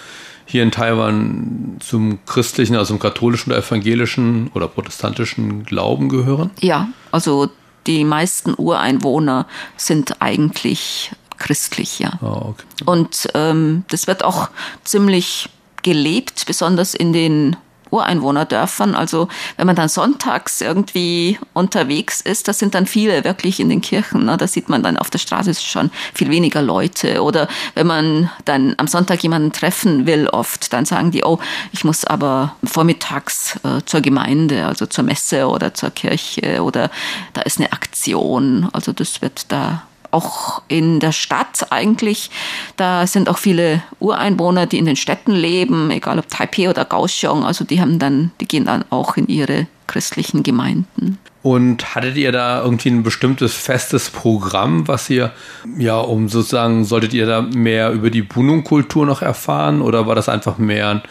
hier 0.49 0.63
in 0.63 0.71
Taiwan 0.71 1.77
zum 1.79 2.25
christlichen, 2.25 2.75
also 2.75 2.93
zum 2.93 2.99
katholischen 2.99 3.51
oder 3.51 3.61
evangelischen 3.61 4.49
oder 4.55 4.67
protestantischen 4.67 5.63
Glauben 5.63 6.09
gehören? 6.09 6.49
Ja, 6.59 6.87
also 7.11 7.49
die 7.85 8.03
meisten 8.03 8.55
Ureinwohner 8.57 9.45
sind 9.77 10.21
eigentlich 10.21 11.11
christlich, 11.37 11.99
ja. 11.99 12.13
Oh, 12.21 12.49
okay. 12.49 12.65
Und 12.85 13.29
ähm, 13.35 13.83
das 13.89 14.07
wird 14.07 14.23
auch 14.23 14.49
ziemlich 14.83 15.49
gelebt, 15.83 16.45
besonders 16.47 16.95
in 16.95 17.13
den 17.13 17.55
Ureinwohnerdörfern. 17.91 18.95
Also 18.95 19.27
wenn 19.57 19.67
man 19.67 19.75
dann 19.75 19.89
sonntags 19.89 20.61
irgendwie 20.61 21.39
unterwegs 21.53 22.21
ist, 22.21 22.47
da 22.47 22.53
sind 22.53 22.75
dann 22.75 22.85
viele 22.85 23.23
wirklich 23.23 23.59
in 23.59 23.69
den 23.69 23.81
Kirchen. 23.81 24.25
Ne? 24.25 24.37
Da 24.37 24.47
sieht 24.47 24.69
man 24.69 24.83
dann 24.83 24.97
auf 24.97 25.09
der 25.09 25.19
Straße 25.19 25.53
schon 25.55 25.91
viel 26.13 26.29
weniger 26.29 26.61
Leute. 26.61 27.23
Oder 27.23 27.47
wenn 27.75 27.87
man 27.87 28.29
dann 28.45 28.75
am 28.77 28.87
Sonntag 28.87 29.23
jemanden 29.23 29.51
treffen 29.51 30.05
will, 30.05 30.27
oft, 30.27 30.71
dann 30.73 30.85
sagen 30.85 31.11
die, 31.11 31.23
oh, 31.23 31.39
ich 31.71 31.83
muss 31.83 32.05
aber 32.05 32.55
vormittags 32.63 33.59
äh, 33.63 33.81
zur 33.85 34.01
Gemeinde, 34.01 34.65
also 34.65 34.85
zur 34.85 35.03
Messe 35.03 35.47
oder 35.47 35.73
zur 35.73 35.91
Kirche 35.91 36.63
oder 36.63 36.89
da 37.33 37.41
ist 37.41 37.59
eine 37.59 37.71
Aktion. 37.71 38.69
Also 38.73 38.93
das 38.93 39.21
wird 39.21 39.51
da 39.51 39.83
auch 40.11 40.61
in 40.67 40.99
der 40.99 41.11
Stadt 41.11 41.67
eigentlich. 41.71 42.29
Da 42.77 43.07
sind 43.07 43.29
auch 43.29 43.37
viele 43.37 43.83
Ureinwohner, 43.99 44.65
die 44.65 44.77
in 44.77 44.85
den 44.85 44.95
Städten 44.95 45.31
leben, 45.31 45.91
egal 45.91 46.19
ob 46.19 46.29
Taipei 46.29 46.69
oder 46.69 46.85
Kaohsiung. 46.85 47.45
Also 47.45 47.63
die 47.63 47.81
haben 47.81 47.99
dann, 47.99 48.31
die 48.41 48.47
gehen 48.47 48.65
dann 48.65 48.85
auch 48.89 49.17
in 49.17 49.27
ihre 49.27 49.67
christlichen 49.87 50.43
Gemeinden. 50.43 51.17
Und 51.41 51.95
hattet 51.95 52.17
ihr 52.17 52.31
da 52.31 52.61
irgendwie 52.63 52.89
ein 52.89 53.03
bestimmtes 53.03 53.53
festes 53.53 54.09
Programm, 54.09 54.87
was 54.87 55.09
ihr, 55.09 55.31
ja, 55.77 55.97
um 55.97 56.27
sozusagen, 56.27 56.83
solltet 56.83 57.13
ihr 57.13 57.25
da 57.25 57.41
mehr 57.41 57.91
über 57.91 58.09
die 58.09 58.21
Bunung-Kultur 58.21 59.05
noch 59.05 59.21
erfahren 59.21 59.81
oder 59.81 60.05
war 60.05 60.15
das 60.15 60.27
einfach 60.27 60.57
mehr 60.57 61.01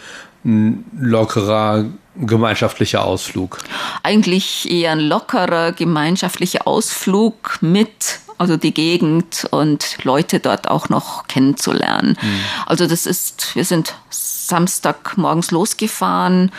ein 0.45 0.85
lockerer 0.97 1.85
gemeinschaftlicher 2.15 3.03
Ausflug? 3.03 3.57
Eigentlich 4.03 4.69
eher 4.69 4.91
ein 4.91 4.99
lockerer 4.99 5.71
gemeinschaftlicher 5.71 6.67
Ausflug 6.67 7.57
mit 7.61 8.19
also 8.39 8.57
die 8.57 8.73
Gegend 8.73 9.45
und 9.51 10.03
Leute 10.03 10.39
dort 10.39 10.69
auch 10.69 10.89
noch 10.89 11.27
kennenzulernen. 11.27 12.17
Mhm. 12.19 12.39
Also 12.65 12.87
das 12.87 13.05
ist, 13.05 13.55
wir 13.55 13.65
sind 13.65 13.93
Samstag 14.09 15.17
morgens 15.17 15.51
losgefahren. 15.51 16.51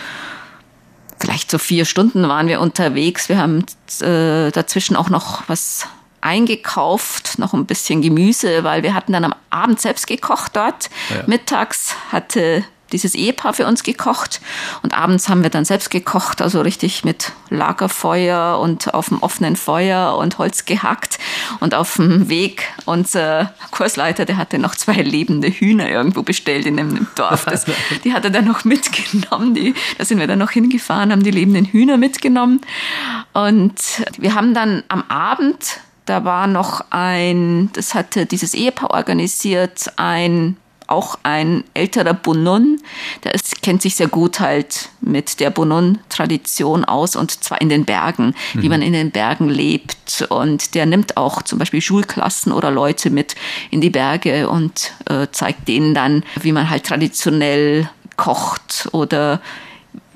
Vielleicht 1.18 1.50
so 1.50 1.58
vier 1.58 1.86
Stunden 1.86 2.28
waren 2.28 2.48
wir 2.48 2.60
unterwegs. 2.60 3.28
Wir 3.28 3.38
haben 3.38 3.64
äh, 4.00 4.50
dazwischen 4.50 4.94
auch 4.94 5.08
noch 5.08 5.42
was 5.48 5.86
eingekauft, 6.20 7.38
noch 7.38 7.54
ein 7.54 7.64
bisschen 7.64 8.02
Gemüse, 8.02 8.62
weil 8.62 8.82
wir 8.82 8.94
hatten 8.94 9.14
dann 9.14 9.24
am 9.24 9.34
Abend 9.48 9.80
selbst 9.80 10.06
gekocht 10.06 10.56
dort. 10.56 10.90
Ja. 11.08 11.22
Mittags 11.26 11.94
hatte 12.12 12.62
dieses 12.92 13.14
Ehepaar 13.14 13.52
für 13.52 13.66
uns 13.66 13.82
gekocht 13.82 14.40
und 14.82 14.96
abends 14.96 15.28
haben 15.28 15.42
wir 15.42 15.50
dann 15.50 15.64
selbst 15.64 15.90
gekocht, 15.90 16.42
also 16.42 16.60
richtig 16.60 17.04
mit 17.04 17.32
Lagerfeuer 17.48 18.58
und 18.58 18.94
auf 18.94 19.08
dem 19.08 19.22
offenen 19.22 19.56
Feuer 19.56 20.16
und 20.16 20.38
Holz 20.38 20.64
gehackt 20.64 21.09
und 21.60 21.74
auf 21.74 21.96
dem 21.96 22.28
Weg 22.28 22.64
unser 22.84 23.54
Kursleiter, 23.70 24.24
der 24.24 24.36
hatte 24.36 24.58
noch 24.58 24.74
zwei 24.74 24.94
lebende 25.02 25.48
Hühner 25.48 25.88
irgendwo 25.88 26.22
bestellt 26.22 26.66
in 26.66 26.78
einem 26.78 27.06
Dorf. 27.14 27.44
Das, 27.44 27.66
die 28.04 28.12
hat 28.12 28.24
er 28.24 28.30
dann 28.30 28.46
noch 28.46 28.64
mitgenommen. 28.64 29.54
Die, 29.54 29.74
da 29.98 30.04
sind 30.04 30.18
wir 30.18 30.26
dann 30.26 30.38
noch 30.38 30.50
hingefahren, 30.50 31.12
haben 31.12 31.22
die 31.22 31.30
lebenden 31.30 31.66
Hühner 31.66 31.96
mitgenommen 31.96 32.60
und 33.32 33.74
wir 34.18 34.34
haben 34.34 34.54
dann 34.54 34.82
am 34.88 35.04
Abend 35.08 35.80
da 36.06 36.24
war 36.24 36.48
noch 36.48 36.84
ein, 36.90 37.70
das 37.74 37.94
hatte 37.94 38.26
dieses 38.26 38.52
Ehepaar 38.52 38.90
organisiert, 38.90 39.92
ein 39.94 40.56
auch 40.90 41.18
ein 41.22 41.64
älterer 41.74 42.14
Bunun, 42.14 42.80
der 43.24 43.34
ist, 43.34 43.62
kennt 43.62 43.82
sich 43.82 43.96
sehr 43.96 44.08
gut 44.08 44.40
halt 44.40 44.88
mit 45.00 45.40
der 45.40 45.50
Bunun-Tradition 45.50 46.84
aus 46.84 47.16
und 47.16 47.30
zwar 47.44 47.60
in 47.60 47.68
den 47.68 47.84
Bergen, 47.84 48.34
mhm. 48.54 48.62
wie 48.62 48.68
man 48.68 48.82
in 48.82 48.92
den 48.92 49.10
Bergen 49.10 49.48
lebt. 49.48 50.26
Und 50.28 50.74
der 50.74 50.86
nimmt 50.86 51.16
auch 51.16 51.42
zum 51.42 51.58
Beispiel 51.58 51.80
Schulklassen 51.80 52.52
oder 52.52 52.70
Leute 52.70 53.10
mit 53.10 53.36
in 53.70 53.80
die 53.80 53.90
Berge 53.90 54.48
und 54.48 54.92
äh, 55.06 55.28
zeigt 55.30 55.68
denen 55.68 55.94
dann, 55.94 56.24
wie 56.40 56.52
man 56.52 56.68
halt 56.68 56.84
traditionell 56.84 57.88
kocht 58.16 58.88
oder 58.92 59.40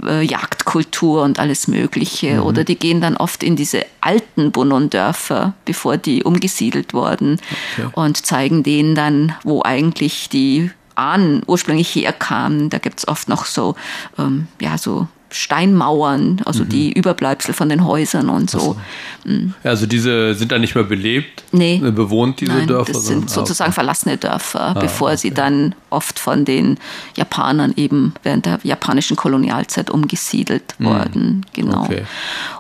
äh, 0.07 0.23
Jagdkultur 0.23 1.23
und 1.23 1.39
alles 1.39 1.69
Mögliche. 1.69 2.35
Mhm. 2.35 2.43
Oder 2.43 2.65
die 2.65 2.77
gehen 2.77 3.01
dann 3.01 3.17
oft 3.17 3.43
in 3.43 3.57
diese 3.57 3.85
alten 4.01 4.53
Bunnon-Dörfer, 4.53 5.55
bevor 5.65 5.97
die 5.97 6.25
umgesiedelt 6.25 6.95
wurden 6.95 7.41
okay. 7.77 7.89
und 7.93 8.25
zeigen 8.25 8.63
denen 8.63 8.95
dann, 8.95 9.35
wo 9.43 9.63
eigentlich 9.63 10.29
die 10.29 10.71
Ahnen 10.95 11.43
ursprünglich 11.47 11.95
herkamen. 11.95 12.71
Da 12.71 12.79
gibt 12.79 13.01
es 13.01 13.09
oft 13.09 13.29
noch 13.29 13.47
so, 13.47 13.75
ähm, 14.19 14.47
ja, 14.61 14.79
so 14.79 15.09
Steinmauern, 15.35 16.41
also 16.45 16.65
mhm. 16.65 16.69
die 16.69 16.93
Überbleibsel 16.93 17.55
von 17.55 17.69
den 17.69 17.85
Häusern 17.85 18.29
und 18.29 18.51
so. 18.51 18.59
so. 18.59 18.77
Mhm. 19.25 19.55
Also 19.65 19.87
diese 19.87 20.35
sind 20.35 20.53
dann 20.53 20.61
nicht 20.61 20.75
mehr 20.75 20.85
belebt, 20.85 21.43
nee. 21.53 21.77
Äh, 21.85 21.91
bewohnt 21.91 22.41
diese 22.41 22.53
Nein, 22.53 22.69
Dörfer? 22.69 22.93
Das 22.93 23.07
sind 23.07 23.29
sozusagen 23.29 23.71
okay. 23.71 23.75
verlassene 23.75 24.17
Dörfer, 24.17 24.61
ah, 24.61 24.75
bevor 24.75 25.09
okay. 25.09 25.17
sie 25.17 25.31
dann 25.33 25.75
oft 25.91 26.19
von 26.19 26.45
den 26.45 26.79
Japanern 27.17 27.73
eben 27.77 28.15
während 28.23 28.47
der 28.47 28.61
japanischen 28.63 29.17
Kolonialzeit 29.17 29.91
umgesiedelt 29.91 30.75
mhm. 30.79 30.85
wurden. 30.85 31.47
Genau. 31.53 31.83
Okay. 31.85 32.05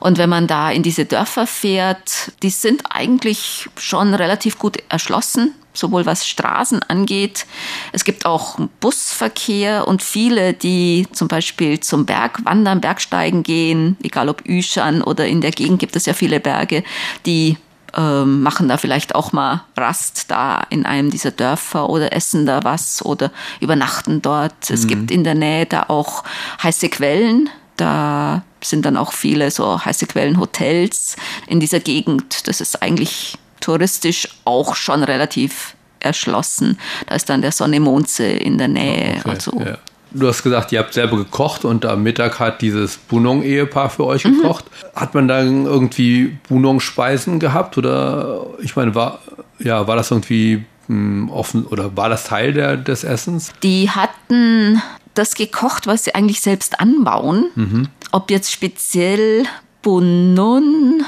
Und 0.00 0.19
wenn 0.19 0.28
man 0.28 0.47
da 0.47 0.71
in 0.71 0.83
diese 0.83 1.04
Dörfer 1.04 1.47
fährt, 1.47 2.33
die 2.43 2.50
sind 2.50 2.83
eigentlich 2.90 3.69
schon 3.76 4.14
relativ 4.14 4.59
gut 4.59 4.78
erschlossen 4.88 5.52
sowohl 5.75 6.07
was 6.07 6.26
Straßen 6.26 6.83
angeht. 6.83 7.47
Es 7.93 8.04
gibt 8.04 8.25
auch 8.25 8.59
Busverkehr 8.81 9.87
und 9.87 10.02
viele, 10.02 10.54
die 10.54 11.07
zum 11.12 11.28
Beispiel 11.28 11.81
zum 11.81 12.07
Bergwandern, 12.07 12.81
Bergsteigen 12.81 13.43
gehen, 13.43 13.97
egal 14.02 14.28
ob 14.28 14.47
Üschan 14.47 15.02
oder 15.02 15.26
in 15.26 15.40
der 15.40 15.50
Gegend 15.50 15.81
gibt 15.81 15.97
es 15.97 16.07
ja 16.07 16.14
viele 16.14 16.40
Berge, 16.40 16.85
die 17.26 17.59
ähm, 17.97 18.43
machen 18.43 18.69
da 18.69 18.76
vielleicht 18.76 19.14
auch 19.14 19.33
mal 19.33 19.64
Rast 19.76 20.31
da 20.31 20.66
in 20.71 20.87
einem 20.87 21.11
dieser 21.11 21.31
Dörfer 21.31 21.88
oder 21.88 22.12
essen 22.12 22.47
da 22.47 22.64
was 22.64 23.04
oder 23.04 23.31
übernachten 23.61 24.23
dort. 24.23 24.69
Mhm. 24.69 24.75
Es 24.75 24.87
gibt 24.87 25.11
in 25.11 25.25
der 25.25 25.35
Nähe 25.35 25.66
da 25.66 25.85
auch 25.88 26.25
heiße 26.62 26.88
Quellen. 26.88 27.50
Da 27.76 28.43
sind 28.62 28.85
dann 28.85 28.97
auch 28.97 29.12
viele 29.12 29.50
so 29.50 29.85
heiße 29.85 30.07
Quellenhotels 30.07 31.16
in 31.47 31.61
dieser 31.61 31.81
Gegend. 31.81 32.47
Das 32.49 32.61
ist 32.61 32.83
eigentlich 32.83 33.38
touristisch 33.61 34.28
auch 34.44 34.75
schon 34.75 35.02
relativ 35.02 35.75
erschlossen. 36.00 36.78
Da 37.06 37.14
ist 37.14 37.28
dann 37.28 37.42
der 37.42 37.52
Sonne-Mondsee 37.52 38.37
in 38.37 38.58
der 38.58 38.68
Nähe. 38.68 39.16
Okay, 39.20 39.30
also. 39.30 39.61
ja. 39.61 39.78
Du 40.16 40.28
hast 40.28 40.44
gesagt, 40.44 40.70
ihr 40.70 40.78
habt 40.78 40.94
selber 40.94 41.16
gekocht 41.16 41.64
und 41.64 41.84
am 41.84 42.04
Mittag 42.04 42.38
hat 42.38 42.62
dieses 42.62 42.96
Bunong-Ehepaar 42.96 43.90
für 43.90 44.04
euch 44.04 44.25
mhm. 44.25 44.42
gekocht. 44.42 44.66
Hat 44.94 45.12
man 45.12 45.26
dann 45.26 45.66
irgendwie 45.66 46.38
Bunong-Speisen 46.49 47.40
gehabt 47.40 47.76
oder 47.76 48.46
ich 48.61 48.76
meine, 48.76 48.94
war, 48.94 49.18
ja, 49.58 49.88
war 49.88 49.96
das 49.96 50.12
irgendwie 50.12 50.64
mh, 50.87 50.94
hm, 50.96 51.30
offen 51.30 51.66
oder 51.66 51.96
war 51.96 52.08
das 52.08 52.25
Teil 52.25 52.52
der, 52.52 52.76
des 52.76 53.02
Essens? 53.02 53.52
Die 53.64 53.90
hatten 53.90 54.80
das 55.14 55.34
gekocht, 55.34 55.88
was 55.88 56.04
sie 56.04 56.14
eigentlich 56.14 56.40
selbst 56.40 56.78
anbauen. 56.78 57.46
Mhm. 57.56 57.88
Ob 58.12 58.30
jetzt 58.30 58.52
speziell 58.52 59.44
Bunun 59.82 61.04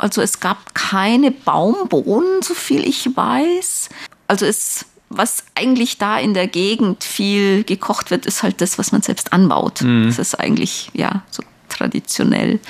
also 0.00 0.22
es 0.22 0.40
gab 0.40 0.74
keine 0.74 1.30
Baumbohnen, 1.30 2.42
so 2.42 2.54
viel 2.54 2.86
ich 2.86 3.14
weiß. 3.14 3.88
Also 4.28 4.46
es, 4.46 4.86
was 5.08 5.44
eigentlich 5.54 5.98
da 5.98 6.18
in 6.18 6.34
der 6.34 6.46
Gegend 6.46 7.04
viel 7.04 7.64
gekocht 7.64 8.10
wird, 8.10 8.26
ist 8.26 8.42
halt 8.42 8.60
das, 8.60 8.78
was 8.78 8.92
man 8.92 9.02
selbst 9.02 9.32
anbaut. 9.32 9.82
Mhm. 9.82 10.06
Das 10.06 10.18
ist 10.18 10.34
eigentlich, 10.38 10.90
ja, 10.94 11.22
so 11.30 11.42
traditionell. 11.68 12.60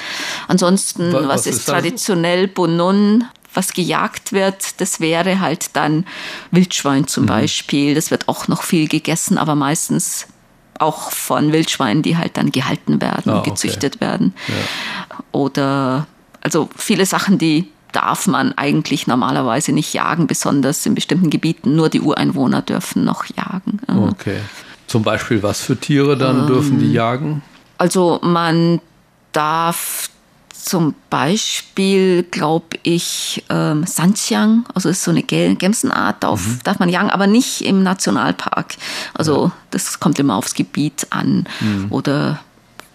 Ansonsten, 0.49 1.13
was, 1.13 1.27
was 1.27 1.47
ist, 1.47 1.59
ist 1.59 1.67
traditionell? 1.67 2.49
Bonun, 2.49 3.25
was 3.53 3.73
gejagt 3.73 4.33
wird, 4.33 4.81
das 4.81 5.01
wäre 5.01 5.41
halt 5.41 5.71
dann 5.75 6.07
Wildschwein 6.51 7.07
zum 7.07 7.25
mhm. 7.25 7.29
Beispiel. 7.29 7.95
Das 7.95 8.11
wird 8.11 8.29
auch 8.29 8.49
noch 8.49 8.63
viel 8.63 8.89
gegessen, 8.89 9.39
aber 9.39 9.55
meistens 9.55 10.27
auch 10.79 11.11
von 11.13 11.53
Wildschweinen, 11.53 12.03
die 12.03 12.17
halt 12.17 12.37
dann 12.37 12.53
gehalten 12.53 13.01
werden, 13.03 13.33
ah, 13.33 13.43
gezüchtet 13.43 13.97
okay. 13.97 14.07
werden. 14.07 14.35
Ja. 14.49 14.55
Oder 15.33 16.07
also 16.41 16.69
viele 16.77 17.07
Sachen, 17.07 17.39
die 17.39 17.69
darf 17.93 18.27
man 18.27 18.53
eigentlich 18.53 19.07
normalerweise 19.07 19.73
nicht 19.73 19.93
jagen, 19.93 20.27
besonders 20.27 20.87
in 20.87 20.95
bestimmten 20.95 21.31
Gebieten. 21.31 21.75
Nur 21.75 21.89
die 21.89 22.01
Ureinwohner 22.01 22.63
dürfen 22.63 23.05
noch 23.05 23.25
jagen. 23.37 23.81
Okay. 23.89 24.39
Zum 24.87 25.03
Beispiel 25.03 25.43
was 25.43 25.61
für 25.61 25.77
Tiere 25.77 26.17
dann 26.17 26.41
ähm, 26.41 26.47
dürfen 26.47 26.79
die 26.79 26.93
jagen? 26.93 27.43
Also 27.79 28.21
man 28.23 28.81
darf 29.33 30.11
zum 30.53 30.95
Beispiel, 31.09 32.23
glaube 32.25 32.79
ich, 32.83 33.45
ähm, 33.49 33.87
Sanxiang, 33.87 34.67
also 34.75 34.89
ist 34.89 35.03
so 35.03 35.11
eine 35.11 35.23
Gämsenart, 35.23 36.23
darf, 36.23 36.47
mhm. 36.47 36.59
darf 36.65 36.79
man 36.79 36.89
jagen, 36.89 37.11
aber 37.11 37.27
nicht 37.27 37.65
im 37.65 37.83
Nationalpark. 37.83 38.77
Also 39.15 39.47
ja. 39.47 39.53
das 39.71 40.01
kommt 40.01 40.19
immer 40.19 40.37
aufs 40.37 40.55
Gebiet 40.55 41.07
an. 41.11 41.49
Mhm. 41.61 41.87
Oder 41.91 42.41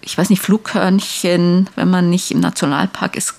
ich 0.06 0.18
weiß 0.18 0.30
nicht, 0.30 0.42
Flughörnchen, 0.42 1.70
wenn 1.76 1.90
man 1.90 2.10
nicht 2.10 2.32
im 2.32 2.40
Nationalpark 2.40 3.16
ist, 3.16 3.36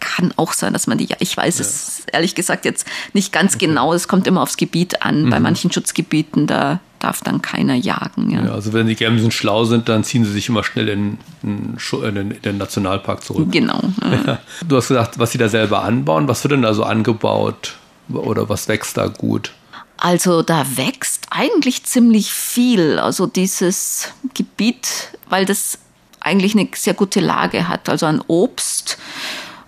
kann 0.00 0.32
auch 0.36 0.52
sein, 0.52 0.72
dass 0.72 0.86
man 0.86 0.98
die, 0.98 1.08
ich 1.18 1.36
weiß 1.36 1.58
ja. 1.58 1.64
es 1.64 2.02
ehrlich 2.12 2.34
gesagt 2.34 2.64
jetzt 2.64 2.86
nicht 3.12 3.32
ganz 3.32 3.54
okay. 3.54 3.66
genau, 3.66 3.92
es 3.92 4.08
kommt 4.08 4.26
immer 4.26 4.42
aufs 4.42 4.56
Gebiet 4.56 5.02
an. 5.02 5.24
Mhm. 5.24 5.30
Bei 5.30 5.40
manchen 5.40 5.70
Schutzgebieten, 5.70 6.46
da 6.46 6.80
darf 6.98 7.20
dann 7.22 7.40
keiner 7.42 7.74
jagen. 7.74 8.30
Ja. 8.30 8.44
ja. 8.44 8.52
also 8.52 8.72
wenn 8.72 8.86
die 8.86 8.96
Gämsen 8.96 9.30
schlau 9.30 9.64
sind, 9.64 9.88
dann 9.88 10.04
ziehen 10.04 10.24
sie 10.24 10.32
sich 10.32 10.48
immer 10.48 10.64
schnell 10.64 10.88
in, 10.88 11.18
in, 11.42 11.76
in 12.02 12.42
den 12.42 12.58
Nationalpark 12.58 13.24
zurück. 13.24 13.48
Genau. 13.50 13.80
Ja. 14.02 14.40
Du 14.66 14.76
hast 14.76 14.88
gesagt, 14.88 15.18
was 15.18 15.32
sie 15.32 15.38
da 15.38 15.48
selber 15.48 15.82
anbauen. 15.82 16.28
Was 16.28 16.44
wird 16.44 16.52
denn 16.52 16.62
da 16.62 16.74
so 16.74 16.84
angebaut 16.84 17.76
oder 18.08 18.48
was 18.48 18.68
wächst 18.68 18.96
da 18.96 19.06
gut? 19.06 19.52
Also 19.96 20.42
da 20.42 20.64
wächst 20.76 21.26
eigentlich 21.30 21.84
ziemlich 21.84 22.32
viel. 22.32 22.98
Also 22.98 23.26
dieses 23.26 24.12
Gebiet, 24.34 24.88
weil 25.28 25.44
das 25.44 25.78
eigentlich 26.20 26.54
eine 26.54 26.68
sehr 26.74 26.94
gute 26.94 27.20
Lage 27.20 27.68
hat. 27.68 27.88
Also 27.88 28.06
an 28.06 28.22
Obst 28.26 28.98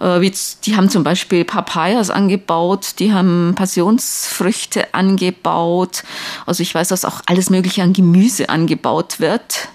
äh, 0.02 0.30
die 0.64 0.76
haben 0.76 0.90
zum 0.90 1.04
Beispiel 1.04 1.44
Papayas 1.44 2.10
angebaut, 2.10 2.94
die 2.98 3.12
haben 3.12 3.54
Passionsfrüchte 3.54 4.92
angebaut. 4.94 6.02
Also 6.44 6.62
ich 6.62 6.74
weiß, 6.74 6.88
dass 6.88 7.04
auch 7.04 7.20
alles 7.26 7.50
Mögliche 7.50 7.82
an 7.82 7.92
Gemüse 7.92 8.48
angebaut 8.48 9.20
wird. 9.20 9.68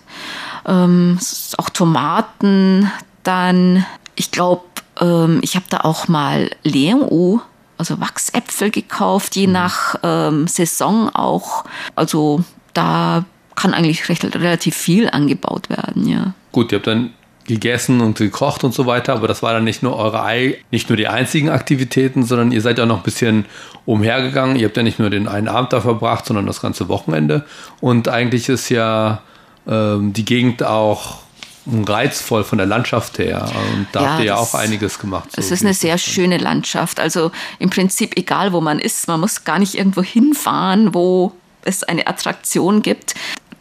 Ähm, 0.66 1.18
auch 1.58 1.70
Tomaten. 1.70 2.92
Dann, 3.24 3.86
ich 4.16 4.32
glaube, 4.32 4.64
ähm, 5.00 5.40
ich 5.42 5.56
habe 5.56 5.66
da 5.70 5.82
auch 5.82 6.08
mal 6.08 6.50
Leongu, 6.64 7.40
also 7.78 8.00
Wachsäpfel 8.02 8.72
gekauft, 8.72 9.36
je 9.36 9.48
mhm. 9.48 9.54
nach 9.54 9.96
ähm, 10.04 10.48
Saison 10.48 11.10
auch. 11.14 11.64
Also 11.96 12.44
da 12.74 13.24
kann 13.56 13.74
eigentlich 13.74 14.10
recht, 14.10 14.24
relativ 14.24 14.76
viel 14.76 15.10
angebaut 15.10 15.70
werden, 15.70 16.08
ja. 16.08 16.34
Gut, 16.58 16.72
ihr 16.72 16.80
habt 16.80 16.88
dann 16.88 17.14
gegessen 17.46 18.02
und 18.02 18.18
gekocht 18.18 18.64
und 18.64 18.74
so 18.74 18.88
weiter, 18.88 19.14
aber 19.14 19.28
das 19.28 19.44
war 19.44 19.54
dann 19.54 19.64
nicht 19.64 19.84
nur 19.84 19.96
eure 19.96 20.24
Ei, 20.24 20.58
nicht 20.72 20.90
nur 20.90 20.98
die 20.98 21.08
einzigen 21.08 21.52
Aktivitäten, 21.52 22.24
sondern 22.24 22.52
ihr 22.52 22.62
seid 22.62 22.80
ja 22.80 22.88
noch 22.88 22.98
ein 22.98 23.04
bisschen 23.04 23.46
umhergegangen. 23.86 24.56
Ihr 24.56 24.66
habt 24.66 24.76
ja 24.76 24.82
nicht 24.82 24.98
nur 24.98 25.12
den 25.12 25.28
einen 25.28 25.50
Abend 25.50 25.72
da 25.72 25.82
verbracht, 25.82 26.26
sondern 26.26 26.48
das 26.48 26.60
ganze 26.60 26.88
Wochenende. 26.88 27.46
Und 27.80 28.10
eigentlich 28.10 28.50
ist 28.50 28.70
ja 28.70 29.22
ähm, 29.68 30.14
die 30.14 30.26
Gegend 30.26 30.64
auch 30.64 31.20
reizvoll 31.68 32.44
von 32.44 32.58
der 32.58 32.66
Landschaft 32.66 33.20
her. 33.20 33.52
Und 33.72 33.86
da 33.92 34.02
ja, 34.02 34.10
habt 34.10 34.20
ihr 34.22 34.26
ja 34.26 34.38
auch 34.38 34.56
einiges 34.56 34.98
gemacht. 34.98 35.32
So 35.32 35.40
es 35.40 35.52
ist 35.52 35.64
eine 35.64 35.76
sehr 35.76 36.00
schöne 36.00 36.40
Landschaft. 36.40 37.00
Also 37.00 37.30
im 37.60 37.70
Prinzip 37.70 38.18
egal, 38.18 38.52
wo 38.52 38.62
man 38.62 38.80
ist, 38.80 39.08
man 39.08 39.20
muss 39.20 39.44
gar 39.44 39.60
nicht 39.60 39.76
irgendwo 39.76 40.02
hinfahren, 40.02 40.96
wo 40.96 41.34
es 41.66 41.84
eine 41.84 42.08
Attraktion 42.08 42.82
gibt. 42.82 43.14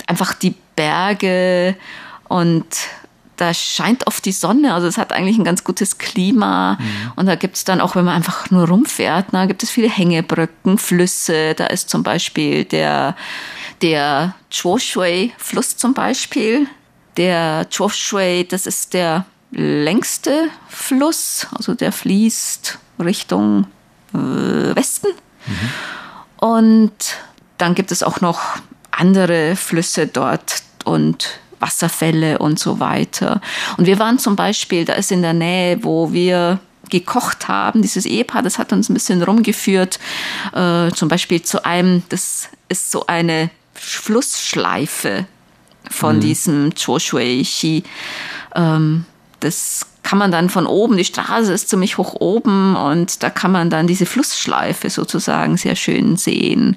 Einfach 0.07 0.33
die 0.33 0.55
Berge 0.77 1.77
und 2.29 2.67
da 3.37 3.53
scheint 3.53 4.07
oft 4.07 4.25
die 4.25 4.33
Sonne, 4.33 4.75
also 4.75 4.87
es 4.87 4.99
hat 4.99 5.13
eigentlich 5.13 5.39
ein 5.39 5.45
ganz 5.45 5.63
gutes 5.63 5.99
Klima. 5.99 6.79
Mhm. 6.81 7.13
Und 7.17 7.27
da 7.27 7.35
gibt 7.35 7.57
es 7.57 7.65
dann 7.65 7.81
auch, 7.81 7.95
wenn 7.95 8.05
man 8.05 8.15
einfach 8.15 8.51
nur 8.51 8.69
rumfährt, 8.69 9.27
da 9.33 9.47
gibt 9.47 9.63
es 9.63 9.71
viele 9.71 9.91
Hängebrücken, 9.91 10.79
Flüsse. 10.79 11.55
Da 11.55 11.67
ist 11.67 11.91
zum 11.91 12.03
Beispiel 12.03 12.65
der, 12.65 13.15
der 13.83 14.35
Chuoshui-Fluss 14.51 15.77
zum 15.77 15.93
Beispiel. 15.93 16.67
Der 17.17 17.67
Chuoshui, 17.71 18.47
das 18.49 18.67
ist 18.67 18.95
der 18.95 19.27
längste 19.51 20.49
Fluss, 20.69 21.47
also 21.57 21.75
der 21.75 21.93
fließt 21.93 22.79
Richtung 22.99 23.67
äh, 24.13 24.19
Westen. 24.75 25.09
Mhm. 25.47 26.49
Und 26.49 27.17
dann 27.59 27.75
gibt 27.75 27.93
es 27.93 28.03
auch 28.03 28.21
noch 28.21 28.41
andere 28.91 29.57
Flüsse 29.57 30.07
dort 30.07 30.63
und 30.85 31.41
Wasserfälle 31.61 32.39
und 32.39 32.59
so 32.59 32.81
weiter. 32.81 33.41
Und 33.77 33.87
wir 33.87 33.99
waren 33.99 34.19
zum 34.19 34.37
Beispiel, 34.37 34.85
da 34.85 34.95
ist 34.95 35.13
in 35.13 35.23
der 35.23 35.33
Nähe, 35.33 35.83
wo 35.83 36.13
wir 36.13 36.61
gekocht 36.89 37.49
haben, 37.49 37.83
dieses 37.83 38.07
Ehepaar, 38.07 38.43
das 38.43 38.59
hat 38.59 38.73
uns 38.73 38.89
ein 38.89 38.95
bisschen 38.95 39.23
rumgeführt, 39.23 39.99
äh, 40.55 40.91
zum 40.93 41.09
Beispiel 41.09 41.43
zu 41.43 41.65
einem, 41.65 42.03
das 42.09 42.49
ist 42.69 42.91
so 42.91 43.07
eine 43.07 43.51
Flussschleife 43.75 45.27
von 45.91 46.17
mhm. 46.17 46.21
diesem 46.21 46.73
Choshui-Shi. 46.75 47.83
Ähm, 48.55 49.05
das 49.41 49.87
kann 50.07 50.19
man 50.19 50.31
dann 50.31 50.51
von 50.51 50.69
oben, 50.69 50.97
die 50.97 51.05
Straße 51.05 51.53
ist 51.53 51.69
ziemlich 51.69 51.99
hoch 51.99 52.15
oben 52.21 52.77
und 52.77 53.25
da 53.25 53.29
kann 53.29 53.51
man 53.51 53.71
dann 53.71 53.89
diese 53.89 54.07
Flussschleife 54.07 54.89
sozusagen 54.89 55.57
sehr 55.57 55.75
schön 55.75 56.17
sehen. 56.17 56.77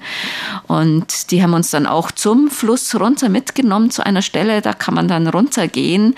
Und 0.66 1.30
die 1.30 1.44
haben 1.44 1.54
uns 1.54 1.70
dann 1.70 1.86
auch 1.86 2.10
zum 2.10 2.50
Fluss 2.50 2.96
runter 2.96 3.30
mitgenommen 3.30 3.92
zu 3.92 4.04
einer 4.04 4.24
Stelle, 4.24 4.64
da 4.64 4.74
kann 4.74 4.96
man 4.96 5.08
dann 5.08 5.28
runtergehen 5.28 6.16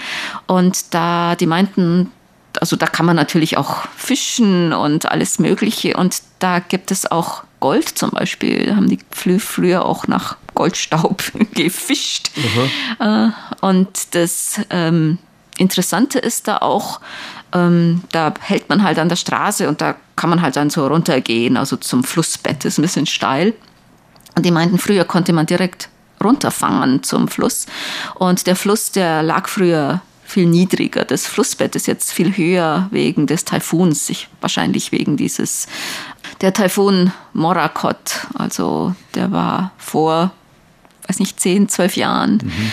und 0.47 0.93
da, 0.93 1.35
die 1.35 1.47
meinten, 1.47 2.13
also 2.61 2.77
da 2.77 2.87
kann 2.87 3.05
man 3.05 3.17
natürlich 3.17 3.57
auch 3.57 3.89
fischen 3.97 4.71
und 4.71 5.11
alles 5.11 5.37
Mögliche 5.37 5.97
und 5.97 6.21
da 6.39 6.59
gibt 6.59 6.91
es 6.91 7.11
auch 7.11 7.43
Gold 7.59 7.89
zum 7.89 8.11
Beispiel. 8.11 8.67
Da 8.67 8.77
haben 8.77 8.87
die 8.87 8.99
früher 9.37 9.83
auch 9.83 10.07
nach 10.07 10.37
Goldstaub 10.55 11.23
gefischt. 11.53 12.31
Mhm. 12.37 13.33
Und 13.59 14.15
das 14.15 14.61
ähm, 14.69 15.17
Interessante 15.61 16.19
ist 16.19 16.47
da 16.47 16.57
auch, 16.57 16.99
ähm, 17.53 18.01
da 18.11 18.33
hält 18.39 18.67
man 18.69 18.83
halt 18.83 18.97
an 18.99 19.09
der 19.09 19.15
Straße 19.15 19.67
und 19.69 19.79
da 19.79 19.95
kann 20.15 20.29
man 20.29 20.41
halt 20.41 20.55
dann 20.55 20.69
so 20.69 20.87
runtergehen, 20.87 21.55
also 21.55 21.77
zum 21.77 22.03
Flussbett, 22.03 22.65
ist 22.65 22.79
ein 22.79 22.81
bisschen 22.81 23.05
steil. 23.05 23.53
Und 24.35 24.45
die 24.45 24.51
meinten, 24.51 24.79
früher 24.79 25.05
konnte 25.05 25.33
man 25.33 25.45
direkt 25.45 25.89
runterfangen 26.23 27.03
zum 27.03 27.27
Fluss. 27.27 27.65
Und 28.15 28.47
der 28.47 28.55
Fluss, 28.55 28.91
der 28.91 29.23
lag 29.23 29.47
früher 29.47 30.01
viel 30.23 30.45
niedriger. 30.45 31.03
Das 31.05 31.27
Flussbett 31.27 31.75
ist 31.75 31.87
jetzt 31.87 32.13
viel 32.13 32.35
höher 32.35 32.87
wegen 32.91 33.27
des 33.27 33.45
Taifuns, 33.45 34.09
ich, 34.09 34.29
wahrscheinlich 34.39 34.91
wegen 34.91 35.17
dieses, 35.17 35.67
der 36.39 36.53
Taifun 36.53 37.11
Morakot, 37.33 38.27
also 38.33 38.95
der 39.13 39.31
war 39.31 39.71
vor, 39.77 40.31
weiß 41.07 41.19
nicht, 41.19 41.39
zehn, 41.39 41.67
zwölf 41.67 41.97
Jahren. 41.97 42.39
Mhm. 42.43 42.71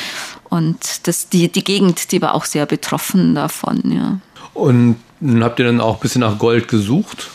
Und 0.48 1.06
das, 1.06 1.28
die, 1.28 1.50
die 1.50 1.64
Gegend, 1.64 2.12
die 2.12 2.22
war 2.22 2.34
auch 2.34 2.44
sehr 2.44 2.66
betroffen 2.66 3.34
davon, 3.34 3.82
ja. 3.84 4.18
Und 4.54 4.96
habt 5.40 5.58
ihr 5.58 5.66
dann 5.66 5.80
auch 5.80 5.96
ein 5.96 6.00
bisschen 6.00 6.20
nach 6.20 6.38
Gold 6.38 6.68
gesucht? 6.68 7.28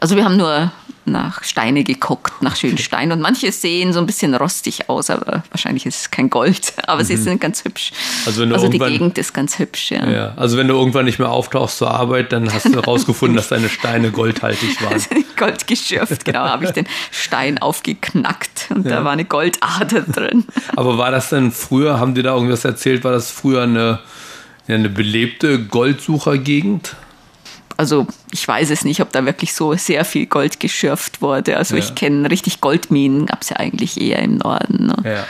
Also 0.00 0.16
wir 0.16 0.24
haben 0.24 0.36
nur 0.36 0.72
nach 1.06 1.44
Steine 1.44 1.84
geguckt, 1.84 2.42
nach 2.42 2.56
schönen 2.56 2.78
Steinen. 2.78 3.12
Und 3.12 3.20
manche 3.20 3.50
sehen 3.52 3.92
so 3.92 4.00
ein 4.00 4.06
bisschen 4.06 4.34
rostig 4.34 4.88
aus, 4.88 5.10
aber 5.10 5.42
wahrscheinlich 5.50 5.86
ist 5.86 6.00
es 6.00 6.10
kein 6.10 6.30
Gold. 6.30 6.72
Aber 6.86 7.02
mhm. 7.02 7.06
sie 7.06 7.16
sind 7.16 7.40
ganz 7.40 7.64
hübsch. 7.64 7.92
Also, 8.26 8.44
also 8.44 8.68
die 8.68 8.78
Gegend 8.78 9.18
ist 9.18 9.32
ganz 9.32 9.58
hübsch, 9.58 9.90
ja. 9.90 10.08
ja. 10.08 10.34
Also 10.36 10.56
wenn 10.56 10.68
du 10.68 10.74
irgendwann 10.74 11.04
nicht 11.04 11.18
mehr 11.18 11.30
auftauchst 11.30 11.78
zur 11.78 11.90
Arbeit, 11.90 12.32
dann 12.32 12.52
hast 12.52 12.66
du 12.66 12.74
herausgefunden, 12.74 13.36
dass 13.36 13.48
deine 13.48 13.68
Steine 13.68 14.10
goldhaltig 14.10 14.82
waren. 14.82 15.02
Gold 15.36 15.66
geschürft, 15.66 16.24
genau, 16.24 16.40
habe 16.40 16.64
ich 16.64 16.70
den 16.70 16.86
Stein 17.10 17.58
aufgeknackt 17.58 18.68
und 18.70 18.86
ja. 18.86 18.96
da 18.96 19.04
war 19.04 19.12
eine 19.12 19.24
Goldader 19.24 20.02
drin. 20.02 20.44
Aber 20.76 20.98
war 20.98 21.10
das 21.10 21.30
denn 21.30 21.50
früher, 21.50 21.98
haben 21.98 22.14
die 22.14 22.22
da 22.22 22.34
irgendwas 22.34 22.64
erzählt, 22.64 23.02
war 23.04 23.12
das 23.12 23.30
früher 23.30 23.62
eine, 23.62 24.00
eine 24.68 24.88
belebte 24.88 25.58
Goldsuchergegend? 25.58 26.96
Also 27.76 28.06
ich 28.32 28.46
weiß 28.46 28.70
es 28.70 28.84
nicht, 28.84 29.00
ob 29.00 29.12
da 29.12 29.24
wirklich 29.24 29.54
so 29.54 29.74
sehr 29.74 30.04
viel 30.04 30.26
Gold 30.26 30.60
geschürft 30.60 31.22
wurde. 31.22 31.56
Also 31.56 31.76
ja. 31.76 31.82
ich 31.82 31.94
kenne 31.94 32.30
richtig 32.30 32.60
Goldminen, 32.60 33.26
gab 33.26 33.42
es 33.42 33.50
ja 33.50 33.56
eigentlich 33.56 34.00
eher 34.00 34.20
im 34.20 34.38
Norden. 34.38 34.86
Ne? 34.86 34.96
Ja. 35.04 35.24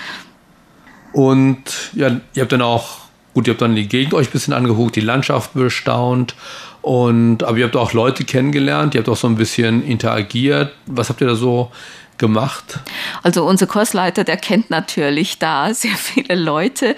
Und 1.12 1.62
ja, 1.94 2.20
ihr 2.34 2.42
habt 2.42 2.52
dann 2.52 2.62
auch, 2.62 2.98
gut, 3.34 3.46
ihr 3.46 3.52
habt 3.52 3.62
dann 3.62 3.76
die 3.76 3.88
Gegend 3.88 4.14
euch 4.14 4.28
ein 4.28 4.32
bisschen 4.32 4.52
angeguckt, 4.52 4.96
die 4.96 5.00
Landschaft 5.00 5.54
bestaunt. 5.54 6.34
Und, 6.82 7.44
aber 7.44 7.56
ihr 7.56 7.64
habt 7.64 7.76
auch 7.76 7.92
Leute 7.94 8.24
kennengelernt, 8.24 8.94
ihr 8.94 8.98
habt 8.98 9.08
auch 9.08 9.16
so 9.16 9.26
ein 9.26 9.36
bisschen 9.36 9.82
interagiert. 9.82 10.72
Was 10.86 11.08
habt 11.08 11.20
ihr 11.20 11.26
da 11.26 11.34
so 11.34 11.70
gemacht? 12.18 12.80
Also 13.22 13.44
unser 13.44 13.66
Kursleiter, 13.66 14.24
der 14.24 14.36
kennt 14.36 14.70
natürlich 14.70 15.38
da 15.38 15.72
sehr 15.74 15.96
viele 15.96 16.34
Leute 16.34 16.94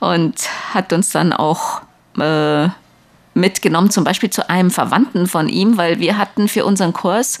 und 0.00 0.34
hat 0.74 0.92
uns 0.92 1.10
dann 1.10 1.32
auch 1.32 1.82
äh, 2.18 2.68
mitgenommen, 3.38 3.90
zum 3.90 4.04
Beispiel 4.04 4.30
zu 4.30 4.48
einem 4.48 4.70
Verwandten 4.70 5.26
von 5.26 5.48
ihm, 5.48 5.76
weil 5.76 5.98
wir 6.00 6.18
hatten 6.18 6.48
für 6.48 6.64
unseren 6.64 6.92
Kurs 6.92 7.40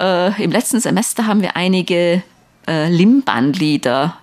äh, 0.00 0.42
im 0.42 0.50
letzten 0.50 0.80
Semester 0.80 1.26
haben 1.26 1.42
wir 1.42 1.56
einige 1.56 2.22
äh, 2.66 2.88
Limban-Lieder 2.88 4.16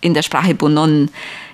in 0.00 0.14
der 0.14 0.22
Sprache 0.22 0.54
Bonon 0.54 1.10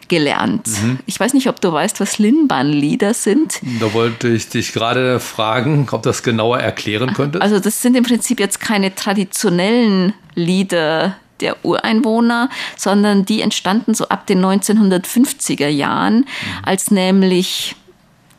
gelernt. 0.08 0.68
Mhm. 0.82 0.98
Ich 1.06 1.18
weiß 1.18 1.32
nicht, 1.32 1.48
ob 1.48 1.60
du 1.62 1.72
weißt, 1.72 1.98
was 2.00 2.18
Linban-Lieder 2.18 3.14
sind. 3.14 3.60
Da 3.80 3.94
wollte 3.94 4.28
ich 4.28 4.48
dich 4.50 4.74
gerade 4.74 5.20
fragen, 5.20 5.88
ob 5.90 6.02
das 6.02 6.22
genauer 6.22 6.58
erklären 6.58 7.14
könntest. 7.14 7.40
Also 7.40 7.58
das 7.58 7.80
sind 7.80 7.96
im 7.96 8.04
Prinzip 8.04 8.38
jetzt 8.38 8.60
keine 8.60 8.94
traditionellen 8.94 10.12
Lieder 10.34 11.16
der 11.40 11.64
Ureinwohner, 11.64 12.50
sondern 12.76 13.24
die 13.24 13.40
entstanden 13.40 13.94
so 13.94 14.08
ab 14.08 14.26
den 14.26 14.44
1950er 14.44 15.68
Jahren, 15.68 16.18
mhm. 16.18 16.26
als 16.62 16.90
nämlich 16.90 17.74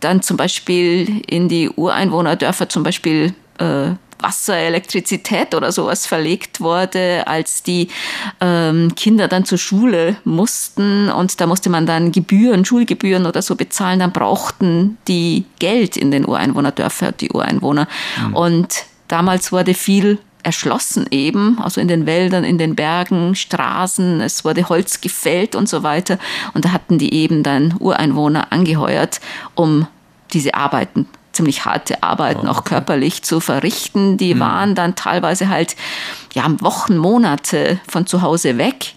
dann 0.03 0.21
zum 0.21 0.37
Beispiel 0.37 1.21
in 1.27 1.49
die 1.49 1.69
Ureinwohnerdörfer 1.69 2.69
zum 2.69 2.83
Beispiel 2.83 3.33
äh, 3.59 3.91
Wasser, 4.23 4.55
Elektrizität 4.55 5.53
oder 5.53 5.71
sowas 5.71 6.05
verlegt 6.07 6.61
wurde, 6.61 7.27
als 7.27 7.61
die 7.61 7.89
ähm, 8.39 8.95
Kinder 8.95 9.27
dann 9.27 9.45
zur 9.45 9.57
Schule 9.57 10.15
mussten 10.23 11.09
und 11.09 11.39
da 11.39 11.45
musste 11.45 11.69
man 11.69 11.85
dann 11.85 12.11
Gebühren, 12.11 12.63
Schulgebühren 12.63 13.25
oder 13.25 13.41
so 13.41 13.55
bezahlen, 13.55 13.99
dann 13.99 14.13
brauchten 14.13 14.97
die 15.07 15.45
Geld 15.59 15.97
in 15.97 16.09
den 16.09 16.25
Ureinwohnerdörfern, 16.25 17.15
die 17.19 17.31
Ureinwohner. 17.31 17.87
Mhm. 18.27 18.33
Und 18.33 18.85
damals 19.09 19.51
wurde 19.51 19.73
viel 19.73 20.19
erschlossen 20.43 21.07
eben, 21.09 21.57
also 21.61 21.81
in 21.81 21.87
den 21.87 22.05
Wäldern, 22.05 22.43
in 22.43 22.57
den 22.57 22.75
Bergen, 22.75 23.33
Straßen, 23.35 24.21
es 24.21 24.45
wurde 24.45 24.69
Holz 24.69 25.01
gefällt 25.01 25.55
und 25.55 25.67
so 25.67 25.83
weiter. 25.83 26.19
Und 26.53 26.65
da 26.65 26.71
hatten 26.71 26.97
die 26.97 27.13
eben 27.13 27.43
dann 27.43 27.75
Ureinwohner 27.79 28.51
angeheuert, 28.51 29.21
um 29.55 29.87
diese 30.33 30.53
Arbeiten 30.53 31.07
ziemlich 31.33 31.65
harte 31.65 32.03
Arbeiten, 32.03 32.47
auch 32.47 32.63
körperlich 32.63 33.23
zu 33.23 33.39
verrichten. 33.39 34.17
Die 34.17 34.35
mhm. 34.35 34.39
waren 34.39 34.75
dann 34.75 34.95
teilweise 34.95 35.49
halt 35.49 35.75
ja, 36.33 36.45
Wochen, 36.61 36.95
Monate 36.97 37.79
von 37.87 38.05
zu 38.05 38.21
Hause 38.21 38.57
weg 38.57 38.93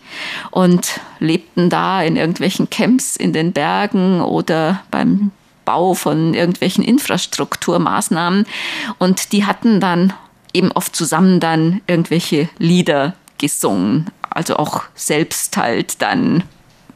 und 0.50 1.00
lebten 1.18 1.70
da 1.70 2.02
in 2.02 2.16
irgendwelchen 2.16 2.70
Camps 2.70 3.16
in 3.16 3.32
den 3.32 3.52
Bergen 3.52 4.20
oder 4.20 4.82
beim 4.90 5.30
Bau 5.64 5.94
von 5.94 6.34
irgendwelchen 6.34 6.84
Infrastrukturmaßnahmen. 6.84 8.46
Und 8.98 9.32
die 9.32 9.44
hatten 9.46 9.80
dann 9.80 10.12
eben 10.56 10.72
oft 10.72 10.96
zusammen 10.96 11.38
dann 11.38 11.80
irgendwelche 11.86 12.48
Lieder 12.58 13.14
gesungen. 13.38 14.06
Also 14.30 14.56
auch 14.56 14.82
selbst 14.94 15.56
halt 15.56 16.02
dann, 16.02 16.42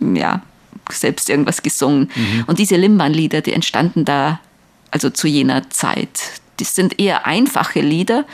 ja, 0.00 0.42
selbst 0.90 1.30
irgendwas 1.30 1.62
gesungen. 1.62 2.10
Mhm. 2.14 2.44
Und 2.46 2.58
diese 2.58 2.76
Limban-Lieder, 2.76 3.42
die 3.42 3.52
entstanden 3.52 4.04
da 4.04 4.40
also 4.90 5.10
zu 5.10 5.28
jener 5.28 5.70
Zeit. 5.70 6.40
Das 6.56 6.74
sind 6.74 7.00
eher 7.00 7.26
einfache 7.26 7.80
Lieder. 7.80 8.24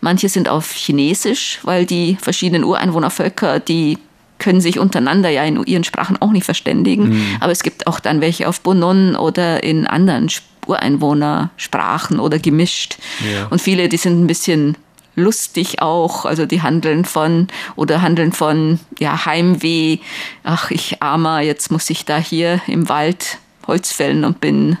Manche 0.00 0.28
sind 0.28 0.48
auf 0.48 0.72
Chinesisch, 0.72 1.60
weil 1.62 1.86
die 1.86 2.16
verschiedenen 2.20 2.64
Ureinwohnervölker, 2.64 3.60
die 3.60 3.98
können 4.38 4.60
sich 4.60 4.78
untereinander 4.78 5.30
ja 5.30 5.44
in 5.44 5.62
ihren 5.64 5.84
Sprachen 5.84 6.20
auch 6.20 6.32
nicht 6.32 6.44
verständigen. 6.44 7.10
Mhm. 7.10 7.36
Aber 7.40 7.52
es 7.52 7.62
gibt 7.62 7.86
auch 7.86 8.00
dann 8.00 8.20
welche 8.20 8.48
auf 8.48 8.60
Bonon 8.60 9.14
oder 9.16 9.62
in 9.62 9.86
anderen 9.86 10.28
Ureinwohnersprachen 10.66 12.20
oder 12.20 12.38
gemischt. 12.38 12.98
Ja. 13.20 13.46
Und 13.46 13.60
viele, 13.60 13.88
die 13.88 13.96
sind 13.96 14.22
ein 14.22 14.26
bisschen 14.26 14.76
lustig 15.16 15.80
auch, 15.80 16.26
also 16.26 16.46
die 16.46 16.62
handeln 16.62 17.04
von 17.04 17.48
oder 17.74 18.02
handeln 18.02 18.32
von 18.32 18.78
ja 18.98 19.24
Heimweh. 19.24 19.98
Ach, 20.44 20.70
ich 20.70 21.02
armer, 21.02 21.40
jetzt 21.40 21.70
muss 21.70 21.90
ich 21.90 22.04
da 22.04 22.18
hier 22.18 22.60
im 22.66 22.88
Wald 22.88 23.38
Holz 23.66 23.92
fällen 23.92 24.24
und 24.24 24.40
bin 24.40 24.76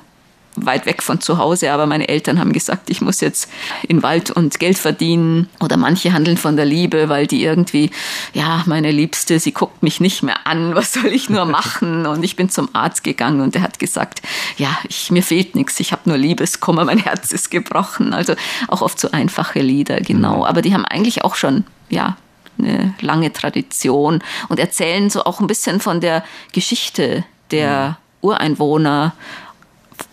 weit 0.56 0.86
weg 0.86 1.02
von 1.02 1.20
zu 1.20 1.38
Hause, 1.38 1.72
aber 1.72 1.86
meine 1.86 2.08
Eltern 2.08 2.40
haben 2.40 2.52
gesagt, 2.52 2.90
ich 2.90 3.00
muss 3.00 3.20
jetzt 3.20 3.48
in 3.86 4.02
Wald 4.02 4.30
und 4.30 4.58
Geld 4.58 4.78
verdienen. 4.78 5.48
Oder 5.60 5.76
manche 5.76 6.12
handeln 6.12 6.36
von 6.36 6.56
der 6.56 6.64
Liebe, 6.64 7.08
weil 7.08 7.26
die 7.26 7.44
irgendwie, 7.44 7.90
ja, 8.32 8.62
meine 8.66 8.90
Liebste, 8.90 9.38
sie 9.38 9.52
guckt 9.52 9.82
mich 9.82 10.00
nicht 10.00 10.22
mehr 10.22 10.46
an, 10.46 10.74
was 10.74 10.92
soll 10.92 11.06
ich 11.06 11.30
nur 11.30 11.44
machen? 11.44 12.06
Und 12.06 12.22
ich 12.22 12.36
bin 12.36 12.48
zum 12.48 12.68
Arzt 12.72 13.04
gegangen 13.04 13.40
und 13.40 13.54
der 13.54 13.62
hat 13.62 13.78
gesagt, 13.78 14.22
ja, 14.56 14.76
ich, 14.88 15.10
mir 15.10 15.22
fehlt 15.22 15.54
nichts, 15.54 15.78
ich 15.80 15.92
habe 15.92 16.02
nur 16.06 16.18
Liebeskummer, 16.18 16.84
mein 16.84 16.98
Herz 16.98 17.32
ist 17.32 17.50
gebrochen. 17.50 18.12
Also 18.12 18.34
auch 18.68 18.82
oft 18.82 18.98
so 18.98 19.10
einfache 19.10 19.60
Lieder, 19.60 20.00
genau. 20.00 20.38
Mhm. 20.38 20.44
Aber 20.44 20.62
die 20.62 20.74
haben 20.74 20.84
eigentlich 20.84 21.24
auch 21.24 21.34
schon, 21.34 21.64
ja, 21.88 22.16
eine 22.58 22.94
lange 23.00 23.32
Tradition 23.32 24.22
und 24.48 24.58
erzählen 24.58 25.10
so 25.10 25.24
auch 25.24 25.40
ein 25.40 25.46
bisschen 25.46 25.80
von 25.80 26.00
der 26.00 26.24
Geschichte 26.52 27.24
der 27.50 27.98
mhm. 28.22 28.28
Ureinwohner 28.28 29.14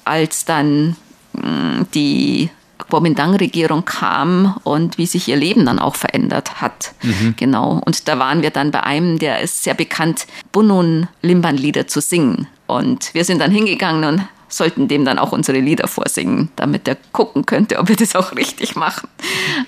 als 0.06 0.46
dann 0.46 0.96
mm, 1.34 1.84
die 1.94 2.50
Kuomintang-Regierung 2.90 3.86
kam 3.86 4.58
und 4.64 4.98
wie 4.98 5.06
sich 5.06 5.28
ihr 5.28 5.36
Leben 5.36 5.66
dann 5.66 5.80
auch 5.80 5.96
verändert 5.96 6.62
hat. 6.62 6.94
Mhm. 7.02 7.36
Genau. 7.38 7.82
Und 7.86 8.08
da 8.08 8.20
waren 8.20 8.42
wir 8.42 8.50
dann 8.50 8.72
bei 8.72 8.84
einem, 8.84 9.20
der 9.20 9.40
ist 9.42 9.64
sehr 9.64 9.74
bekannt, 9.74 10.28
Bunun-Limban-Lieder 10.52 11.88
zu 11.88 12.02
singen. 12.02 12.48
Und 12.68 13.14
wir 13.14 13.26
sind 13.26 13.40
dann 13.40 13.52
hingegangen 13.52 14.04
und 14.04 14.28
sollten 14.58 14.88
dem 14.88 15.06
dann 15.06 15.20
auch 15.20 15.32
unsere 15.32 15.60
Lieder 15.60 15.88
vorsingen, 15.88 16.50
damit 16.56 16.88
er 16.88 16.98
gucken 17.12 17.46
könnte, 17.46 17.80
ob 17.80 17.90
wir 17.90 17.96
das 17.96 18.16
auch 18.16 18.36
richtig 18.36 18.76
machen. 18.76 19.10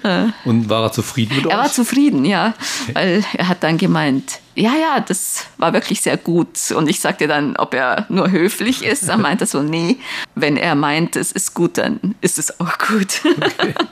Äh. 0.04 0.28
Und 0.46 0.70
war 0.70 0.84
er 0.84 0.92
zufrieden 0.92 1.36
mit 1.36 1.46
euch? 1.46 1.52
Er 1.52 1.58
war 1.58 1.72
zufrieden, 1.72 2.26
ja, 2.26 2.54
weil 2.94 3.24
er 3.34 3.48
hat 3.48 3.64
dann 3.64 3.78
gemeint, 3.78 4.40
ja, 4.56 4.74
ja, 4.76 5.00
das 5.00 5.48
war 5.58 5.74
wirklich 5.74 6.02
sehr 6.02 6.18
gut. 6.18 6.72
Und 6.76 6.90
ich 6.90 7.00
sagte 7.00 7.28
dann, 7.28 7.56
ob 7.58 7.74
er 7.74 8.06
nur 8.10 8.32
höflich 8.32 8.84
ist. 8.84 9.10
Er 9.10 9.18
meinte 9.18 9.46
so, 9.46 9.62
nee, 9.62 9.98
wenn 10.36 10.56
er 10.58 10.76
meint, 10.76 11.16
es 11.16 11.32
ist 11.32 11.54
gut, 11.54 11.78
dann 11.78 12.16
ist 12.22 12.40
es 12.40 12.60
auch 12.60 12.78
gut. 12.78 13.22
Okay. 13.26 13.74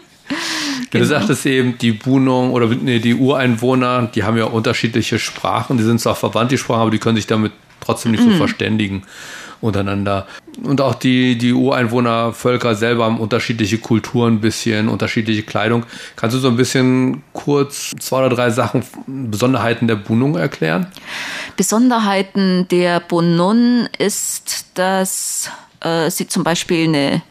Genau. 0.90 1.04
Du 1.04 1.10
sagtest 1.10 1.46
eben, 1.46 1.78
die 1.78 1.92
Bunung 1.92 2.52
oder 2.52 2.68
nee, 2.68 3.00
die 3.00 3.14
Ureinwohner, 3.14 4.10
die 4.16 4.24
haben 4.24 4.38
ja 4.38 4.46
unterschiedliche 4.46 5.20
Sprachen. 5.20 5.78
Die 5.78 5.84
sind 5.84 6.00
zwar 6.00 6.16
verwandt, 6.16 6.52
die 6.52 6.58
Sprachen, 6.58 6.82
aber 6.82 6.92
die 6.92 6.98
können 6.98 7.18
sich 7.18 7.28
damit 7.28 7.52
trotzdem 7.82 8.12
nicht 8.14 8.24
so 8.24 8.30
mhm. 8.30 8.38
verständigen 8.38 9.04
untereinander. 9.64 10.28
Und 10.62 10.82
auch 10.82 10.94
die, 10.94 11.38
die 11.38 11.54
Ureinwohnervölker 11.54 12.76
selber 12.76 13.06
haben 13.06 13.20
unterschiedliche 13.20 13.78
Kulturen, 13.78 14.36
ein 14.36 14.42
bisschen 14.42 14.90
unterschiedliche 14.90 15.44
Kleidung. 15.44 15.86
Kannst 16.16 16.36
du 16.36 16.40
so 16.40 16.50
ein 16.50 16.58
bisschen 16.58 17.24
kurz 17.32 17.92
zwei 18.00 18.20
oder 18.26 18.36
drei 18.36 18.50
Sachen, 18.50 18.84
Besonderheiten 19.08 19.88
der 19.88 19.96
Bunung 19.96 20.36
erklären? 20.36 20.88
Besonderheiten 21.56 22.68
der 22.70 23.00
Bunun 23.00 23.88
ist, 23.98 24.66
dass 24.76 25.50
äh, 25.80 26.10
sie 26.12 26.28
zum 26.28 26.44
Beispiel 26.44 26.88
eine 26.90 27.22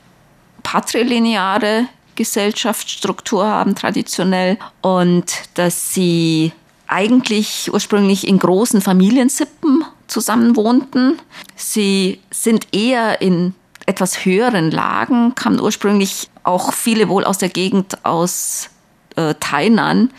patrilineare 0.62 1.86
Gesellschaftsstruktur 2.14 3.46
haben, 3.46 3.74
traditionell, 3.74 4.58
und 4.80 5.32
dass 5.54 5.94
sie 5.94 6.52
eigentlich 6.86 7.70
ursprünglich 7.72 8.26
in 8.26 8.38
großen 8.38 8.80
Familiensippen 8.80 9.84
zusammen 10.06 10.56
wohnten. 10.56 11.18
Sie 11.56 12.20
sind 12.30 12.68
eher 12.72 13.20
in 13.20 13.54
etwas 13.86 14.24
höheren 14.24 14.70
Lagen, 14.70 15.34
kamen 15.34 15.60
ursprünglich 15.60 16.28
auch 16.44 16.72
viele 16.72 17.08
wohl 17.08 17.24
aus 17.24 17.38
der 17.38 17.48
Gegend 17.48 18.04
aus 18.04 18.70
äh, 19.16 19.34
Tainan. 19.40 20.02
Mhm. 20.02 20.10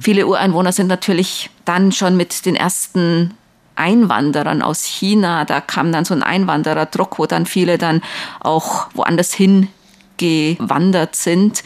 Viele 0.00 0.26
Ureinwohner 0.26 0.72
sind 0.72 0.86
natürlich 0.86 1.50
dann 1.64 1.92
schon 1.92 2.16
mit 2.16 2.46
den 2.46 2.56
ersten 2.56 3.34
Einwanderern 3.76 4.62
aus 4.62 4.84
China, 4.84 5.44
da 5.44 5.60
kam 5.60 5.90
dann 5.90 6.04
so 6.04 6.12
ein 6.12 6.22
Einwandererdruck, 6.22 7.18
wo 7.18 7.26
dann 7.26 7.46
viele 7.46 7.78
dann 7.78 8.02
auch 8.40 8.88
woanders 8.94 9.32
hingewandert 9.32 11.16
sind. 11.16 11.64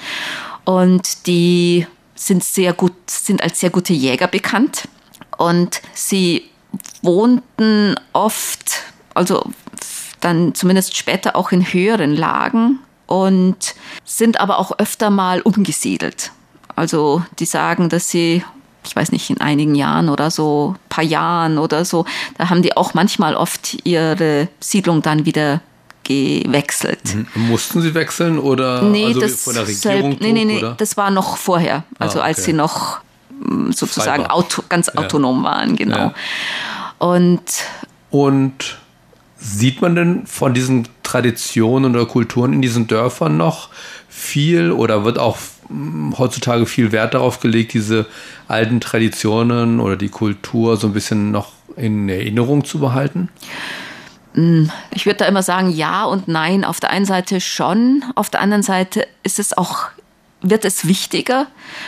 Und 0.65 1.27
die 1.27 1.87
sind 2.15 2.45
sehr 2.45 2.73
gut, 2.73 2.95
sind 3.09 3.43
als 3.43 3.61
sehr 3.61 3.71
gute 3.71 3.93
Jäger 3.93 4.29
bekannt. 4.29 4.89
Und 5.37 5.83
sie 5.93 6.51
wohnten 7.03 7.95
oft, 8.13 8.83
also 9.15 9.45
dann 10.21 10.55
zumindest 10.55 10.97
später 10.97 11.37
auch 11.37 11.53
in 11.53 11.63
höheren 11.63 12.15
Lagen 12.15 12.79
und 13.07 13.75
sind 14.05 14.41
aber 14.41 14.59
auch 14.59 14.79
öfter 14.79 15.11
mal 15.11 15.41
umgesiedelt. 15.43 16.33
Also 16.77 17.23
die 17.39 17.45
sagen, 17.45 17.89
dass 17.89 18.09
sie, 18.09 18.43
ich 18.85 18.97
weiß 18.97 19.13
nicht, 19.13 19.31
in 19.31 19.41
einigen 19.41 19.75
Jahren 19.75 20.09
oder 20.09 20.31
so, 20.31 20.77
paar 20.89 21.05
Jahren 21.05 21.59
oder 21.59 21.85
so, 21.85 22.07
da 22.39 22.51
haben 22.51 22.63
die 22.63 22.77
auch 22.77 22.95
manchmal 22.95 23.35
oft 23.35 23.87
ihre 23.87 24.49
Siedlung 24.61 25.03
dann 25.03 25.27
wieder 25.27 25.61
gewechselt. 26.05 27.15
Mhm. 27.15 27.49
Mussten 27.49 27.81
sie 27.83 27.95
wechseln 27.95 28.39
oder 28.39 28.83
nee, 28.83 29.07
also 29.07 29.21
das 29.21 29.43
von 29.43 29.55
der 29.55 29.67
Regierung? 29.67 30.03
Selbst, 30.03 30.21
nee, 30.21 30.33
nee, 30.33 30.45
nee, 30.45 30.59
oder? 30.59 30.75
das 30.75 30.97
war 30.97 31.11
noch 31.11 31.37
vorher, 31.37 31.85
also 31.99 32.19
ah, 32.19 32.23
okay. 32.23 32.29
als 32.29 32.45
sie 32.45 32.53
noch 32.53 33.01
sozusagen 33.71 34.27
auto, 34.27 34.63
ganz 34.69 34.89
autonom 34.89 35.45
ja. 35.45 35.51
waren, 35.51 35.77
genau. 35.77 35.97
Ja. 35.97 36.15
Und, 36.99 37.43
und 38.11 38.79
sieht 39.39 39.83
man 39.83 39.95
denn 39.95 40.27
von 40.27 40.55
diesen 40.55 40.89
Traditionen 41.03 41.95
oder 41.95 42.07
Kulturen 42.07 42.53
in 42.53 42.63
diesen 42.63 42.87
Dörfern 42.87 43.37
noch 43.37 43.69
viel 44.09 44.73
oder 44.73 45.05
wird 45.05 45.19
auch 45.19 45.39
hm, 45.69 46.15
heutzutage 46.19 46.67
viel 46.67 46.93
Wert 46.93 47.15
darauf 47.15 47.41
gelegt, 47.41 47.75
diese 47.75 48.07
alten 48.49 48.81
Traditionen 48.81 49.81
oder 49.81 49.97
die 49.97 50.09
Kultur 50.09 50.77
so 50.77 50.87
ein 50.87 50.93
bisschen 50.93 51.31
noch 51.31 51.53
in 51.77 52.09
Erinnerung 52.09 52.65
zu 52.65 52.79
behalten? 52.79 53.29
hm, 54.35 54.71
ich 54.93 55.07
würde 55.07 55.19
da 55.19 55.27
immer 55.27 55.43
sagen, 55.43 55.71
ja 55.71 56.05
und 56.05 56.29
nein. 56.29 56.65
Auf 56.65 56.81
der 56.81 56.91
einen 56.91 57.05
Seite 57.05 57.41
schon, 57.41 58.05
auf 58.17 58.31
der 58.31 58.41
anderen 58.41 58.63
Seite 58.63 59.07
ist 59.23 59.39
es 59.39 59.57
auch 59.57 59.87
wird 60.45 60.65
es 60.65 60.87
wichtiger. 60.87 61.47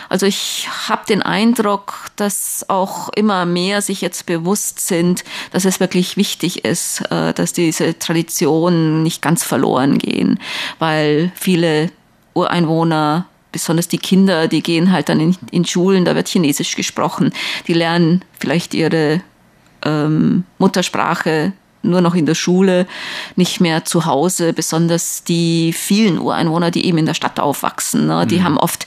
Also 0.09 0.27
ich 0.27 0.69
habe 0.89 1.05
den 1.07 1.23
Eindruck, 1.23 2.11
dass 2.17 2.65
auch 2.69 3.11
immer 3.11 3.45
mehr 3.45 3.83
sich 3.83 4.01
jetzt 4.01 4.27
bewusst 4.27 4.81
sind, 4.81 5.25
dass 5.53 5.65
es 5.65 5.79
wirklich 5.79 6.17
wichtig 6.17 6.65
ist, 6.65 7.03
äh, 7.11 7.33
dass 7.33 7.53
diese 7.53 7.99
Traditionen 7.99 9.03
nicht 9.03 9.23
ganz 9.23 9.45
verloren 9.45 9.99
gehen, 9.99 10.41
weil 10.79 11.31
viele 11.35 11.91
Ureinwohner 12.35 13.27
besonders 13.53 13.89
die 13.89 13.99
Kinder, 13.99 14.49
die 14.49 14.63
gehen 14.63 14.91
halt 14.91 15.09
dann 15.09 15.21
in, 15.21 15.37
in 15.51 15.65
Schulen, 15.65 16.05
da 16.05 16.15
wird 16.15 16.29
Chinesisch 16.29 16.77
gesprochen. 16.77 17.33
Die 17.67 17.75
lernen 17.75 18.23
vielleicht 18.39 18.75
ihre 18.75 19.23
ähm, 19.85 20.45
Muttersprache 20.59 21.53
nur 21.87 22.01
noch 22.01 22.15
in 22.15 22.27
der 22.27 22.35
Schule, 22.35 22.87
nicht 23.37 23.61
mehr 23.61 23.85
zu 23.85 24.05
Hause, 24.05 24.53
besonders 24.53 25.25
die 25.25 25.73
vielen 25.73 26.19
Ureinwohner, 26.19 26.71
die 26.71 26.87
eben 26.87 26.99
in 26.99 27.07
der 27.07 27.15
Stadt 27.15 27.41
aufwachsen. 27.41 28.07
Ne? 28.07 28.27
Die 28.27 28.39
mhm. 28.39 28.45
haben 28.45 28.59
oft 28.59 28.87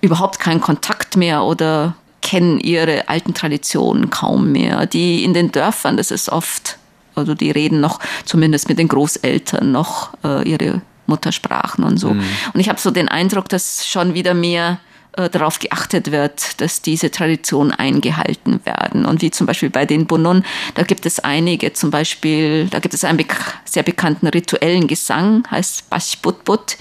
überhaupt 0.00 0.38
keinen 0.38 0.60
Kontakt 0.60 1.16
mehr 1.16 1.42
oder 1.42 1.94
kennen 2.20 2.58
ihre 2.58 3.08
alten 3.08 3.34
Traditionen 3.34 4.10
kaum 4.10 4.52
mehr. 4.52 4.86
Die 4.86 5.24
in 5.24 5.34
den 5.34 5.52
Dörfern, 5.52 5.96
das 5.96 6.10
ist 6.10 6.28
oft, 6.30 6.78
also 7.14 7.34
die 7.34 7.50
reden 7.50 7.80
noch 7.80 8.00
zumindest 8.24 8.68
mit 8.68 8.78
den 8.78 8.88
Großeltern 8.88 9.70
noch 9.70 10.14
äh, 10.24 10.48
ihre 10.48 10.80
Muttersprachen 11.06 11.84
und 11.84 11.98
so. 11.98 12.14
Mhm. 12.14 12.24
Und 12.54 12.60
ich 12.60 12.68
habe 12.68 12.80
so 12.80 12.90
den 12.90 13.08
Eindruck, 13.08 13.48
dass 13.48 13.86
schon 13.86 14.14
wieder 14.14 14.34
mehr 14.34 14.78
äh, 15.16 15.30
darauf 15.30 15.58
geachtet 15.58 16.10
wird, 16.10 16.60
dass 16.60 16.82
diese 16.82 17.10
Traditionen 17.10 17.72
eingehalten 17.72 18.60
werden. 18.64 19.06
Und 19.06 19.22
wie 19.22 19.30
zum 19.30 19.46
Beispiel 19.46 19.70
bei 19.70 19.86
den 19.86 20.06
Bunun, 20.06 20.44
da 20.74 20.82
gibt 20.82 21.06
es 21.06 21.20
einige, 21.20 21.72
zum 21.72 21.90
Beispiel, 21.90 22.68
da 22.68 22.80
gibt 22.80 22.94
es 22.94 23.04
einen 23.04 23.24
sehr 23.64 23.82
bekannten 23.82 24.26
rituellen 24.26 24.86
Gesang, 24.86 25.44
heißt 25.50 25.88
Bashbutbut. 25.90 26.76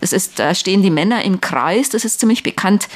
Das 0.00 0.12
ist, 0.12 0.38
da 0.38 0.54
stehen 0.54 0.82
die 0.82 0.90
Männer 0.90 1.24
im 1.24 1.40
Kreis, 1.40 1.90
das 1.90 2.04
ist 2.04 2.20
ziemlich 2.20 2.42
bekannt. 2.42 2.88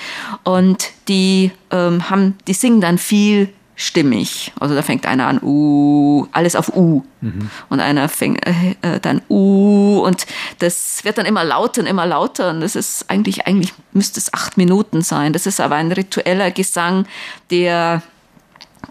Und 0.44 0.90
die 1.09 1.51
ähm, 1.70 2.09
haben, 2.09 2.38
die 2.46 2.55
singen 2.55 2.81
dann 2.81 2.98
viel 2.98 3.48
stimmig. 3.78 4.52
Also 4.58 4.74
da 4.74 4.82
fängt 4.82 5.06
einer 5.06 5.28
an, 5.28 5.40
U, 5.40 6.26
alles 6.32 6.56
auf 6.56 6.74
U. 6.76 7.04
Mhm. 7.20 7.48
Und 7.70 7.80
einer 7.80 8.08
fängt 8.08 8.44
äh, 8.44 8.74
äh, 8.82 9.00
dann 9.00 9.22
U 9.30 10.00
und 10.04 10.26
das 10.58 11.04
wird 11.04 11.16
dann 11.16 11.26
immer 11.26 11.44
lauter 11.44 11.82
und 11.82 11.86
immer 11.86 12.04
lauter. 12.04 12.50
Und 12.50 12.60
das 12.60 12.74
ist 12.74 13.08
eigentlich, 13.08 13.46
eigentlich 13.46 13.72
müsste 13.92 14.18
es 14.18 14.34
acht 14.34 14.56
Minuten 14.56 15.02
sein. 15.02 15.32
Das 15.32 15.46
ist 15.46 15.60
aber 15.60 15.76
ein 15.76 15.92
ritueller 15.92 16.50
Gesang, 16.50 17.06
der, 17.50 18.02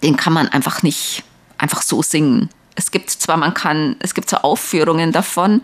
den 0.02 0.15
kann 0.15 0.32
man 0.32 0.47
einfach 0.47 0.82
nicht 0.84 1.23
einfach 1.58 1.82
so 1.82 2.02
singen. 2.02 2.50
Es 2.76 2.89
gibt 2.89 3.10
zwar, 3.10 3.36
man 3.36 3.54
kann, 3.54 3.97
es 4.00 4.13
gibt 4.13 4.30
zwar 4.30 4.45
Aufführungen 4.45 5.12
davon, 5.12 5.63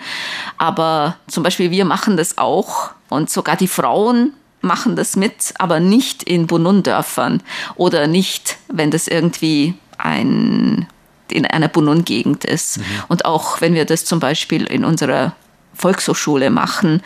aber 0.57 1.15
zum 1.27 1.43
Beispiel 1.43 1.71
wir 1.71 1.85
machen 1.85 2.17
das 2.17 2.37
auch 2.37 2.91
und 3.07 3.29
sogar 3.29 3.55
die 3.55 3.67
Frauen 3.67 4.33
machen 4.63 4.95
das 4.95 5.15
mit, 5.15 5.53
aber 5.59 5.79
nicht 5.79 6.23
in 6.23 6.47
Bunun-Dörfern 6.47 7.43
oder 7.75 8.07
nicht, 8.07 8.57
wenn 8.69 8.91
das 8.91 9.07
irgendwie 9.07 9.75
ein, 9.97 10.87
in 11.29 11.45
einer 11.45 11.67
Bunun-Gegend 11.67 12.45
ist. 12.45 12.77
Mhm. 12.77 12.83
Und 13.09 13.25
auch 13.25 13.61
wenn 13.61 13.73
wir 13.73 13.85
das 13.85 14.05
zum 14.05 14.19
Beispiel 14.19 14.63
in 14.63 14.85
unserer 14.85 15.35
Volkshochschule 15.73 16.49
machen, 16.49 17.01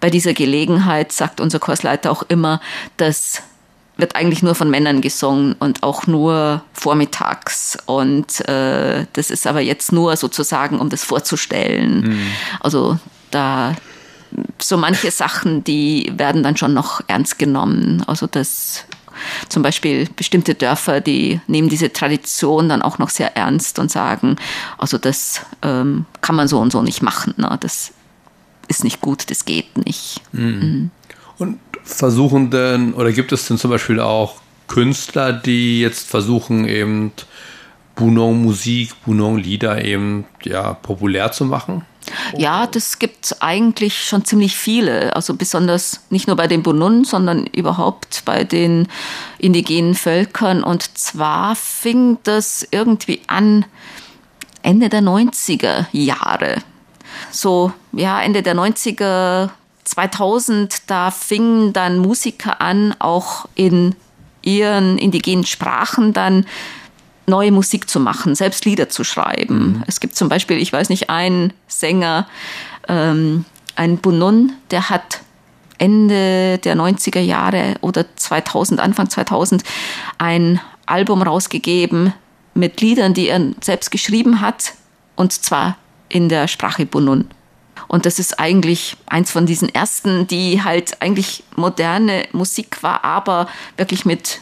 bei 0.00 0.10
dieser 0.10 0.32
Gelegenheit 0.32 1.12
sagt 1.12 1.40
unser 1.40 1.58
Kursleiter 1.58 2.10
auch 2.10 2.24
immer, 2.28 2.60
dass 2.96 3.42
wird 3.96 4.16
eigentlich 4.16 4.42
nur 4.42 4.54
von 4.54 4.70
Männern 4.70 5.00
gesungen 5.00 5.54
und 5.58 5.82
auch 5.82 6.06
nur 6.06 6.62
vormittags. 6.72 7.78
Und 7.86 8.40
äh, 8.48 9.06
das 9.12 9.30
ist 9.30 9.46
aber 9.46 9.60
jetzt 9.60 9.92
nur 9.92 10.16
sozusagen, 10.16 10.80
um 10.80 10.88
das 10.88 11.04
vorzustellen. 11.04 12.00
Mhm. 12.00 12.26
Also 12.60 12.98
da 13.30 13.76
so 14.58 14.76
manche 14.76 15.10
Sachen, 15.10 15.64
die 15.64 16.12
werden 16.16 16.42
dann 16.42 16.56
schon 16.56 16.74
noch 16.74 17.00
ernst 17.08 17.38
genommen. 17.38 18.02
Also 18.06 18.26
das 18.26 18.84
zum 19.48 19.62
Beispiel 19.62 20.08
bestimmte 20.16 20.54
Dörfer, 20.54 21.00
die 21.00 21.40
nehmen 21.46 21.68
diese 21.68 21.92
Tradition 21.92 22.68
dann 22.68 22.82
auch 22.82 22.98
noch 22.98 23.10
sehr 23.10 23.36
ernst 23.36 23.78
und 23.78 23.90
sagen, 23.90 24.36
also 24.78 24.98
das 24.98 25.42
ähm, 25.62 26.06
kann 26.20 26.36
man 26.36 26.48
so 26.48 26.58
und 26.58 26.72
so 26.72 26.82
nicht 26.82 27.02
machen. 27.02 27.34
Ne? 27.36 27.56
Das 27.60 27.92
ist 28.68 28.84
nicht 28.84 29.00
gut, 29.00 29.30
das 29.30 29.44
geht 29.44 29.84
nicht. 29.84 30.22
Mhm. 30.32 30.44
Mhm. 30.44 30.90
Und 31.38 31.58
versuchen 31.84 32.50
denn, 32.50 32.94
oder 32.94 33.12
gibt 33.12 33.32
es 33.32 33.46
denn 33.46 33.58
zum 33.58 33.70
Beispiel 33.70 34.00
auch 34.00 34.40
Künstler, 34.68 35.32
die 35.32 35.80
jetzt 35.80 36.08
versuchen, 36.08 36.66
eben 36.66 37.12
Bunong-Musik, 37.96 38.94
Bunong-Lieder 39.04 39.84
eben 39.84 40.24
ja, 40.44 40.74
populär 40.74 41.32
zu 41.32 41.44
machen? 41.44 41.84
Ja, 42.36 42.66
das 42.66 42.98
gibt 42.98 43.36
eigentlich 43.40 44.04
schon 44.04 44.24
ziemlich 44.24 44.56
viele. 44.56 45.14
Also 45.14 45.34
besonders 45.34 46.00
nicht 46.10 46.26
nur 46.26 46.36
bei 46.36 46.46
den 46.46 46.62
Bunun, 46.62 47.04
sondern 47.04 47.46
überhaupt 47.46 48.22
bei 48.24 48.44
den 48.44 48.88
indigenen 49.38 49.94
Völkern. 49.94 50.62
Und 50.64 50.98
zwar 50.98 51.54
fing 51.56 52.18
das 52.24 52.66
irgendwie 52.70 53.20
an 53.26 53.64
Ende 54.62 54.88
der 54.88 55.02
90er 55.02 55.86
Jahre. 55.92 56.56
So, 57.30 57.72
ja, 57.92 58.20
Ende 58.20 58.42
der 58.42 58.54
90er, 58.54 59.50
2000, 59.84 60.90
da 60.90 61.10
fingen 61.10 61.72
dann 61.72 61.98
Musiker 61.98 62.60
an, 62.60 62.94
auch 62.98 63.46
in 63.54 63.94
ihren 64.42 64.98
indigenen 64.98 65.44
Sprachen 65.44 66.12
dann 66.12 66.46
neue 67.26 67.52
Musik 67.52 67.88
zu 67.88 68.00
machen, 68.00 68.34
selbst 68.34 68.64
Lieder 68.64 68.88
zu 68.88 69.04
schreiben. 69.04 69.78
Mhm. 69.78 69.84
Es 69.86 70.00
gibt 70.00 70.16
zum 70.16 70.28
Beispiel, 70.28 70.58
ich 70.58 70.72
weiß 70.72 70.88
nicht, 70.88 71.10
einen 71.10 71.52
Sänger, 71.68 72.26
ähm, 72.88 73.44
ein 73.76 73.98
Bunun, 73.98 74.52
der 74.70 74.90
hat 74.90 75.20
Ende 75.78 76.58
der 76.58 76.76
90er 76.76 77.20
Jahre 77.20 77.76
oder 77.80 78.04
2000, 78.16 78.80
Anfang 78.80 79.08
2000 79.10 79.64
ein 80.18 80.60
Album 80.86 81.22
rausgegeben 81.22 82.12
mit 82.54 82.80
Liedern, 82.80 83.14
die 83.14 83.28
er 83.28 83.40
selbst 83.60 83.90
geschrieben 83.90 84.40
hat, 84.40 84.74
und 85.16 85.32
zwar 85.32 85.76
in 86.08 86.28
der 86.28 86.48
Sprache 86.48 86.86
Bunun. 86.86 87.28
Und 87.88 88.06
das 88.06 88.18
ist 88.18 88.38
eigentlich 88.38 88.96
eins 89.06 89.30
von 89.30 89.46
diesen 89.46 89.68
ersten, 89.68 90.26
die 90.26 90.62
halt 90.62 91.00
eigentlich 91.02 91.44
moderne 91.56 92.26
Musik 92.32 92.82
war, 92.82 93.04
aber 93.04 93.48
wirklich 93.76 94.04
mit 94.04 94.40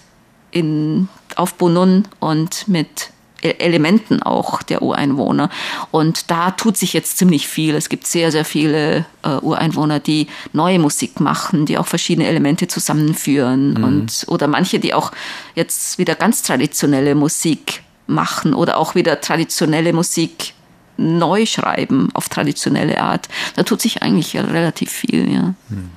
in, 0.51 1.09
auf 1.37 1.55
Bunun 1.55 2.07
und 2.19 2.69
mit 2.69 3.11
e-, 3.43 3.51
Elementen 3.59 4.23
auch 4.23 4.63
der 4.63 4.83
Ureinwohner. 4.83 5.51
Und 5.91 6.31
da 6.31 6.51
tut 6.51 6.77
sich 6.77 6.93
jetzt 6.93 7.19
ziemlich 7.19 7.49
viel. 7.49 7.75
Es 7.75 7.89
gibt 7.89 8.07
sehr, 8.07 8.33
sehr 8.33 8.45
viele 8.45 9.07
äh, 9.23 9.37
Ureinwohner, 9.41 10.01
die 10.01 10.27
neue 10.53 10.79
Musik 10.79 11.21
machen, 11.21 11.67
die 11.67 11.79
auch 11.79 11.87
verschiedene 11.87 12.29
Elemente 12.29 12.69
zusammenführen. 12.69 13.75
Mhm. 13.75 13.85
Und, 13.85 14.25
oder 14.29 14.47
manche, 14.47 14.79
die 14.79 14.95
auch 14.95 15.13
jetzt 15.55 15.99
wieder 15.99 16.15
ganz 16.15 16.43
traditionelle 16.43 17.15
Musik 17.15 17.83
machen 18.07 18.55
oder 18.55 18.77
auch 18.77 18.95
wieder 18.95 19.21
traditionelle 19.21 19.93
Musik 19.93 20.55
neu 20.97 21.47
schreiben 21.47 22.11
auf 22.13 22.29
traditionelle 22.29 23.01
Art. 23.01 23.29
Da 23.57 23.63
tut 23.63 23.81
sich 23.81 24.03
eigentlich 24.03 24.37
relativ 24.37 24.91
viel, 24.91 25.33
ja. 25.33 25.55
Mhm. 25.69 25.91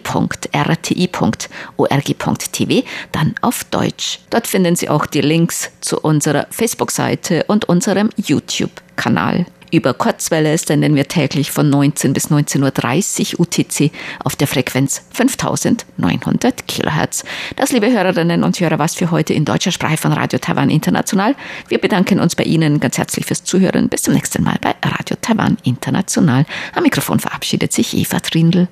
dann 3.11 3.35
auf 3.41 3.65
Deutsch. 3.65 4.19
Dort 4.29 4.47
finden 4.47 4.77
Sie 4.77 4.87
auch 4.87 5.05
die 5.05 5.21
Links 5.21 5.71
zu 5.81 5.99
unserer 5.99 6.47
Facebook-Seite 6.51 7.43
und 7.47 7.65
unserem 7.65 8.11
YouTube-Kanal. 8.15 9.45
Über 9.71 9.93
Kurzwelle 9.93 10.57
senden 10.57 10.95
wir 10.95 11.07
täglich 11.07 11.51
von 11.51 11.69
19 11.69 12.13
bis 12.13 12.29
19.30 12.31 13.33
Uhr 13.33 13.41
UTC 13.41 13.91
auf 14.23 14.35
der 14.35 14.47
Frequenz 14.47 15.03
5900 15.11 16.67
Kilohertz. 16.67 17.23
Das, 17.55 17.71
liebe 17.71 17.91
Hörerinnen 17.91 18.43
und 18.43 18.59
Hörer, 18.59 18.79
was 18.79 18.95
für 18.95 19.11
heute 19.11 19.33
in 19.33 19.45
deutscher 19.45 19.71
Sprache 19.71 19.97
von 19.97 20.13
Radio 20.13 20.39
Taiwan 20.39 20.69
International. 20.69 21.35
Wir 21.67 21.77
bedanken 21.77 22.19
uns 22.19 22.35
bei 22.35 22.43
Ihnen 22.43 22.79
ganz 22.79 22.97
herzlich 22.97 23.25
fürs 23.25 23.43
Zuhören. 23.43 23.89
Bis 23.89 24.03
zum 24.03 24.13
nächsten 24.13 24.43
Mal 24.43 24.57
bei 24.61 24.75
Radio 24.81 25.17
Taiwan 25.21 25.57
International. 25.63 26.45
Am 26.73 26.83
Mikrofon 26.83 27.19
verabschiedet 27.19 27.71
sich 27.73 27.95
Eva 27.95 28.19
Trindl. 28.19 28.67